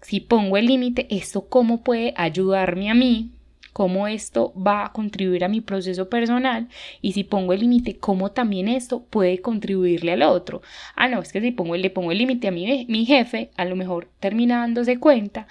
si 0.00 0.20
pongo 0.20 0.56
el 0.56 0.66
límite, 0.66 1.06
¿esto 1.10 1.48
cómo 1.48 1.82
puede 1.82 2.14
ayudarme 2.16 2.90
a 2.90 2.94
mí 2.94 3.30
cómo 3.72 4.06
esto 4.08 4.52
va 4.54 4.86
a 4.86 4.92
contribuir 4.92 5.44
a 5.44 5.48
mi 5.48 5.60
proceso 5.60 6.08
personal 6.08 6.68
y 7.00 7.12
si 7.12 7.24
pongo 7.24 7.52
el 7.52 7.60
límite, 7.60 7.96
cómo 7.96 8.32
también 8.32 8.68
esto 8.68 9.04
puede 9.04 9.40
contribuirle 9.40 10.12
al 10.12 10.22
otro. 10.22 10.62
Ah, 10.96 11.08
no, 11.08 11.20
es 11.20 11.32
que 11.32 11.40
si 11.40 11.50
pongo, 11.52 11.76
le 11.76 11.90
pongo 11.90 12.12
el 12.12 12.18
límite 12.18 12.48
a 12.48 12.50
mi, 12.50 12.86
mi 12.88 13.04
jefe, 13.06 13.50
a 13.56 13.64
lo 13.64 13.76
mejor 13.76 14.08
termina 14.20 14.58
dándose 14.60 14.98
cuenta 14.98 15.46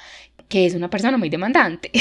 que 0.47 0.65
es 0.65 0.73
una 0.73 0.89
persona 0.89 1.17
muy 1.17 1.29
demandante 1.29 1.91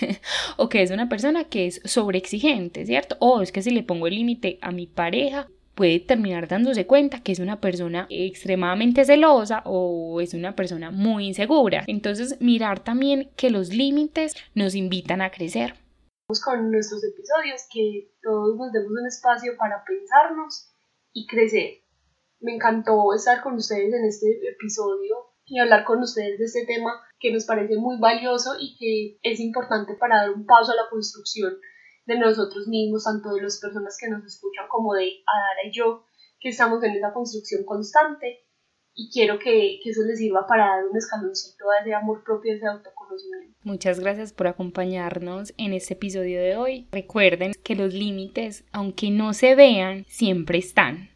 o 0.56 0.68
que 0.68 0.82
es 0.82 0.90
una 0.90 1.08
persona 1.08 1.44
que 1.44 1.66
es 1.66 1.80
sobreexigente, 1.84 2.84
¿cierto? 2.84 3.16
O 3.20 3.40
es 3.42 3.52
que 3.52 3.62
si 3.62 3.70
le 3.70 3.84
pongo 3.84 4.08
el 4.08 4.16
límite 4.16 4.58
a 4.60 4.72
mi 4.72 4.86
pareja, 4.86 5.48
puede 5.74 6.00
terminar 6.00 6.48
dándose 6.48 6.86
cuenta 6.86 7.22
que 7.22 7.32
es 7.32 7.38
una 7.38 7.60
persona 7.60 8.06
extremadamente 8.10 9.04
celosa 9.04 9.62
o 9.64 10.20
es 10.20 10.34
una 10.34 10.54
persona 10.54 10.90
muy 10.90 11.26
insegura. 11.26 11.84
Entonces, 11.86 12.40
mirar 12.40 12.80
también 12.80 13.30
que 13.36 13.50
los 13.50 13.70
límites 13.70 14.34
nos 14.54 14.74
invitan 14.74 15.22
a 15.22 15.30
crecer. 15.30 15.74
Con 16.44 16.70
nuestros 16.70 17.04
episodios 17.04 17.62
que 17.72 18.14
todos 18.22 18.56
nos 18.56 18.72
demos 18.72 18.90
un 18.90 19.06
espacio 19.06 19.52
para 19.58 19.84
pensarnos 19.84 20.72
y 21.12 21.26
crecer. 21.26 21.82
Me 22.40 22.54
encantó 22.54 23.12
estar 23.14 23.42
con 23.42 23.54
ustedes 23.54 23.92
en 23.92 24.04
este 24.06 24.26
episodio 24.48 25.32
y 25.44 25.58
hablar 25.58 25.84
con 25.84 26.00
ustedes 26.00 26.38
de 26.38 26.44
este 26.44 26.64
tema 26.66 27.02
que 27.18 27.32
nos 27.32 27.44
parece 27.44 27.76
muy 27.76 27.98
valioso 27.98 28.54
y 28.58 28.76
que 28.78 29.30
es 29.30 29.40
importante 29.40 29.94
para 29.94 30.22
dar 30.22 30.30
un 30.30 30.46
paso 30.46 30.72
a 30.72 30.76
la 30.76 30.88
construcción 30.90 31.52
de 32.06 32.18
nosotros 32.18 32.66
mismos, 32.68 33.04
tanto 33.04 33.34
de 33.34 33.42
las 33.42 33.60
personas 33.60 33.96
que 33.98 34.08
nos 34.08 34.24
escuchan 34.24 34.66
como 34.68 34.94
de 34.94 35.22
Adara 35.26 35.68
y 35.68 35.72
yo, 35.72 36.04
que 36.40 36.48
estamos 36.48 36.82
en 36.82 36.92
esa 36.92 37.12
construcción 37.12 37.64
constante 37.64 38.40
y 38.94 39.10
quiero 39.10 39.38
que, 39.38 39.80
que, 39.82 39.90
eso 39.90 40.02
les 40.02 40.18
sirva 40.18 40.46
para 40.46 40.66
dar 40.66 40.84
un 40.84 40.96
escaloncito 40.96 41.64
a 41.70 41.82
ese 41.82 41.94
amor 41.94 42.22
propio, 42.24 42.54
ese 42.54 42.66
autoconocimiento. 42.66 43.56
Muchas 43.62 44.00
gracias 44.00 44.32
por 44.32 44.48
acompañarnos 44.48 45.54
en 45.56 45.72
este 45.72 45.94
episodio 45.94 46.40
de 46.40 46.56
hoy. 46.56 46.88
Recuerden 46.92 47.52
que 47.62 47.74
los 47.74 47.94
límites, 47.94 48.64
aunque 48.72 49.10
no 49.10 49.32
se 49.32 49.54
vean, 49.54 50.04
siempre 50.08 50.58
están. 50.58 51.10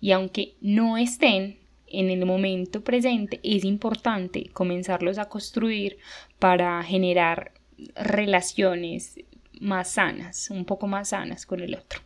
Y 0.00 0.12
aunque 0.12 0.56
no 0.60 0.98
estén, 0.98 1.58
en 1.88 2.10
el 2.10 2.26
momento 2.26 2.82
presente 2.82 3.40
es 3.42 3.64
importante 3.64 4.50
comenzarlos 4.52 5.18
a 5.18 5.28
construir 5.28 5.98
para 6.38 6.82
generar 6.82 7.52
relaciones 7.94 9.18
más 9.60 9.92
sanas, 9.92 10.50
un 10.50 10.64
poco 10.64 10.86
más 10.86 11.10
sanas 11.10 11.46
con 11.46 11.60
el 11.60 11.74
otro. 11.74 12.00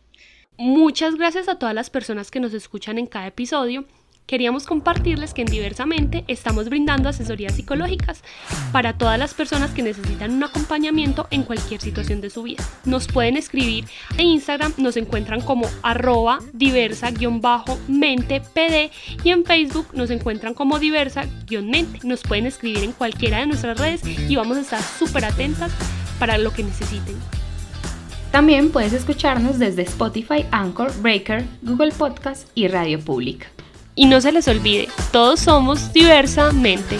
Muchas 0.57 1.15
gracias 1.15 1.47
a 1.47 1.57
todas 1.57 1.73
las 1.73 1.89
personas 1.89 2.29
que 2.29 2.39
nos 2.39 2.53
escuchan 2.53 2.97
en 2.97 3.07
cada 3.07 3.27
episodio 3.27 3.85
queríamos 4.31 4.65
compartirles 4.65 5.33
que 5.33 5.41
en 5.41 5.51
Diversamente 5.51 6.23
estamos 6.29 6.69
brindando 6.69 7.09
asesorías 7.09 7.53
psicológicas 7.53 8.23
para 8.71 8.97
todas 8.97 9.19
las 9.19 9.33
personas 9.33 9.71
que 9.71 9.83
necesitan 9.83 10.31
un 10.31 10.45
acompañamiento 10.45 11.27
en 11.31 11.43
cualquier 11.43 11.81
situación 11.81 12.21
de 12.21 12.29
su 12.29 12.43
vida. 12.43 12.63
Nos 12.85 13.07
pueden 13.07 13.35
escribir 13.35 13.83
en 14.17 14.27
Instagram, 14.27 14.73
nos 14.77 14.95
encuentran 14.95 15.41
como 15.41 15.67
arroba 15.83 16.39
diversa-mente-pd 16.53 18.91
y 19.25 19.31
en 19.31 19.43
Facebook 19.43 19.87
nos 19.93 20.09
encuentran 20.09 20.53
como 20.53 20.79
diversa-mente. 20.79 21.99
Nos 22.03 22.21
pueden 22.21 22.45
escribir 22.45 22.85
en 22.85 22.93
cualquiera 22.93 23.39
de 23.39 23.47
nuestras 23.47 23.77
redes 23.77 24.01
y 24.05 24.37
vamos 24.37 24.57
a 24.57 24.61
estar 24.61 24.81
súper 24.81 25.25
atentas 25.25 25.73
para 26.17 26.37
lo 26.37 26.53
que 26.53 26.63
necesiten. 26.63 27.40
También 28.31 28.71
puedes 28.71 28.93
escucharnos 28.93 29.59
desde 29.59 29.81
Spotify, 29.81 30.45
Anchor, 30.51 30.91
Breaker, 31.01 31.45
Google 31.61 31.91
Podcast 31.91 32.47
y 32.55 32.69
Radio 32.69 32.99
Pública. 32.99 33.47
Y 33.93 34.05
no 34.05 34.21
se 34.21 34.31
les 34.31 34.47
olvide, 34.47 34.87
todos 35.11 35.41
somos 35.41 35.91
diversamente. 35.91 36.97